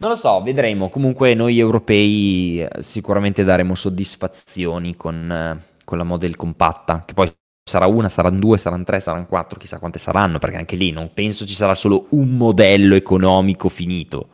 Non 0.00 0.10
lo 0.10 0.14
so, 0.14 0.40
vedremo. 0.42 0.88
Comunque 0.88 1.34
noi 1.34 1.58
europei 1.58 2.62
eh, 2.62 2.82
sicuramente 2.82 3.42
daremo 3.42 3.74
soddisfazioni 3.74 4.96
con, 4.96 5.30
eh, 5.30 5.76
con 5.84 5.98
la 5.98 6.04
model 6.04 6.36
compatta, 6.36 7.04
che 7.04 7.14
poi 7.14 7.30
sarà 7.68 7.86
una, 7.86 8.08
saranno 8.08 8.38
due, 8.38 8.58
saranno 8.58 8.84
tre, 8.84 9.00
saranno 9.00 9.26
quattro, 9.26 9.58
chissà 9.58 9.78
quante 9.78 9.98
saranno, 9.98 10.38
perché 10.38 10.56
anche 10.56 10.76
lì 10.76 10.90
non 10.90 11.12
penso 11.12 11.44
ci 11.44 11.54
sarà 11.54 11.74
solo 11.74 12.06
un 12.10 12.36
modello 12.36 12.94
economico 12.94 13.68
finito. 13.68 14.30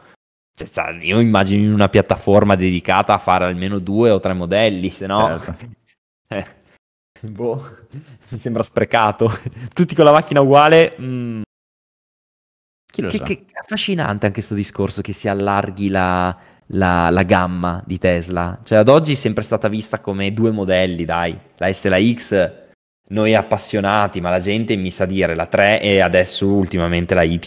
Cioè, 0.54 0.98
io 1.00 1.18
immagino 1.18 1.64
in 1.64 1.72
una 1.72 1.88
piattaforma 1.88 2.54
dedicata 2.54 3.14
a 3.14 3.18
fare 3.18 3.44
almeno 3.44 3.78
due 3.78 4.10
o 4.10 4.20
tre 4.20 4.34
modelli, 4.34 4.90
se 4.90 5.06
no... 5.06 5.16
Certo. 5.16 5.56
eh, 6.28 6.46
boh, 7.30 7.76
mi 8.28 8.38
sembra 8.38 8.62
sprecato. 8.62 9.30
Tutti 9.72 9.94
con 9.94 10.04
la 10.04 10.12
macchina 10.12 10.40
uguale... 10.40 10.96
Mm. 11.00 11.42
Che, 12.94 13.08
che, 13.08 13.46
affascinante 13.60 14.26
anche 14.26 14.38
questo 14.38 14.54
discorso 14.54 15.02
che 15.02 15.12
si 15.12 15.26
allarghi 15.26 15.88
la, 15.88 16.36
la, 16.66 17.10
la, 17.10 17.22
gamma 17.24 17.82
di 17.84 17.98
Tesla. 17.98 18.60
Cioè, 18.62 18.78
ad 18.78 18.86
oggi 18.86 19.12
è 19.12 19.16
sempre 19.16 19.42
stata 19.42 19.66
vista 19.66 19.98
come 19.98 20.32
due 20.32 20.52
modelli, 20.52 21.04
dai. 21.04 21.36
La 21.56 21.72
S 21.72 21.86
e 21.86 21.88
la 21.88 22.00
X, 22.00 22.52
noi 23.08 23.34
appassionati, 23.34 24.20
ma 24.20 24.30
la 24.30 24.38
gente 24.38 24.76
mi 24.76 24.92
sa 24.92 25.06
dire 25.06 25.34
la 25.34 25.46
3 25.46 25.80
e 25.80 25.98
adesso 25.98 26.46
ultimamente 26.46 27.16
la 27.16 27.24
Y. 27.24 27.40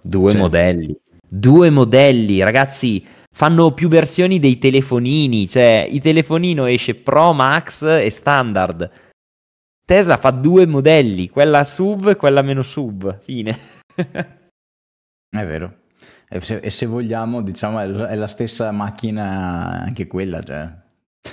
Due 0.00 0.30
certo. 0.30 0.38
modelli 0.38 0.98
due 1.36 1.68
modelli, 1.70 2.42
ragazzi, 2.42 3.04
fanno 3.32 3.72
più 3.72 3.88
versioni 3.88 4.38
dei 4.38 4.58
telefonini, 4.58 5.48
cioè 5.48 5.86
il 5.90 6.00
telefonino 6.00 6.66
esce 6.66 6.94
Pro, 6.94 7.32
Max 7.32 7.82
e 7.82 8.08
Standard. 8.10 8.88
Tesla 9.86 10.16
fa 10.16 10.30
due 10.30 10.66
modelli, 10.66 11.28
quella 11.28 11.62
sub 11.62 12.08
e 12.08 12.16
quella 12.16 12.40
meno 12.40 12.62
sub, 12.62 13.18
fine. 13.20 13.54
è 13.94 15.44
vero. 15.44 15.82
E 16.26 16.40
se, 16.40 16.56
e 16.56 16.70
se, 16.70 16.86
vogliamo, 16.86 17.42
diciamo, 17.42 17.80
è 17.80 18.14
la 18.14 18.26
stessa 18.26 18.70
macchina 18.70 19.82
anche 19.82 20.06
quella, 20.06 20.42
cioè. 20.42 20.72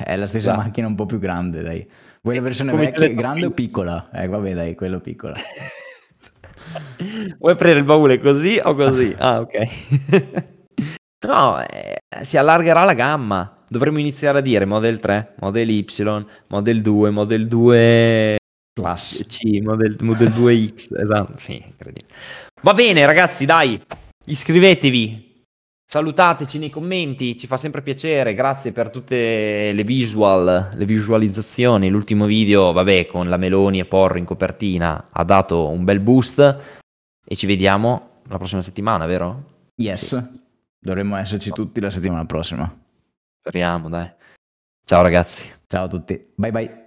È 0.03 0.15
la 0.17 0.27
stessa 0.27 0.51
esatto. 0.51 0.65
macchina 0.65 0.87
un 0.87 0.95
po' 0.95 1.05
più 1.05 1.17
grande, 1.17 1.61
dai. 1.61 1.89
Vuoi 2.21 2.35
la 2.35 2.41
versione 2.41 2.75
vecchia, 2.75 3.07
grande 3.13 3.45
o 3.45 3.51
piccola? 3.51 4.09
Eh, 4.11 4.27
vabbè, 4.27 4.53
dai, 4.53 4.75
quello 4.75 4.99
piccola. 4.99 5.33
Vuoi 7.39 7.53
aprire 7.53 7.79
il 7.79 7.85
baule 7.85 8.19
così 8.19 8.59
o 8.61 8.75
così? 8.75 9.15
Ah, 9.17 9.39
ok. 9.39 9.67
no, 11.25 11.65
eh, 11.65 12.01
si 12.21 12.35
allargherà 12.35 12.83
la 12.83 12.93
gamma. 12.93 13.63
Dovremmo 13.67 13.99
iniziare 13.99 14.39
a 14.39 14.41
dire 14.41 14.65
Model 14.65 14.99
3, 14.99 15.35
Model 15.39 15.69
Y, 15.69 15.85
Model 16.47 16.81
2, 16.81 17.09
Model 17.09 17.47
2 17.47 18.39
Plus. 18.82 19.25
C, 19.27 19.59
Model, 19.61 19.95
Model 20.01 20.29
2X. 20.29 20.99
esatto, 20.99 21.34
sì. 21.38 21.63
Va 22.61 22.73
bene, 22.73 23.05
ragazzi, 23.05 23.45
dai, 23.45 23.79
iscrivetevi. 24.25 25.29
Salutateci 25.91 26.57
nei 26.57 26.69
commenti, 26.69 27.36
ci 27.36 27.47
fa 27.47 27.57
sempre 27.57 27.82
piacere, 27.82 28.34
grazie 28.34 28.71
per 28.71 28.89
tutte 28.89 29.73
le 29.73 29.84
visual, 29.84 30.69
le 30.73 30.86
visualizzazioni. 30.86 31.89
L'ultimo 31.89 32.25
video, 32.25 32.71
vabbè, 32.71 33.07
con 33.07 33.27
la 33.27 33.36
Meloni 33.36 33.79
e 33.79 33.86
Porro 33.86 34.17
in 34.17 34.23
copertina 34.23 35.09
ha 35.11 35.23
dato 35.25 35.67
un 35.67 35.84
bel 35.84 35.99
boost 35.99 36.39
e 37.25 37.36
ci 37.36 37.45
vediamo 37.45 38.21
la 38.29 38.38
prossima 38.38 38.61
settimana, 38.61 39.05
vero? 39.05 39.43
Yes, 39.75 40.15
sì. 40.15 40.39
dovremmo 40.79 41.17
esserci 41.17 41.51
tutti 41.51 41.82
la 41.82 41.89
settimana 41.89 42.25
prossima. 42.25 42.73
Speriamo, 43.39 43.89
dai. 43.89 44.09
Ciao 44.86 45.01
ragazzi. 45.01 45.51
Ciao 45.67 45.86
a 45.86 45.88
tutti, 45.89 46.32
bye 46.36 46.51
bye. 46.51 46.80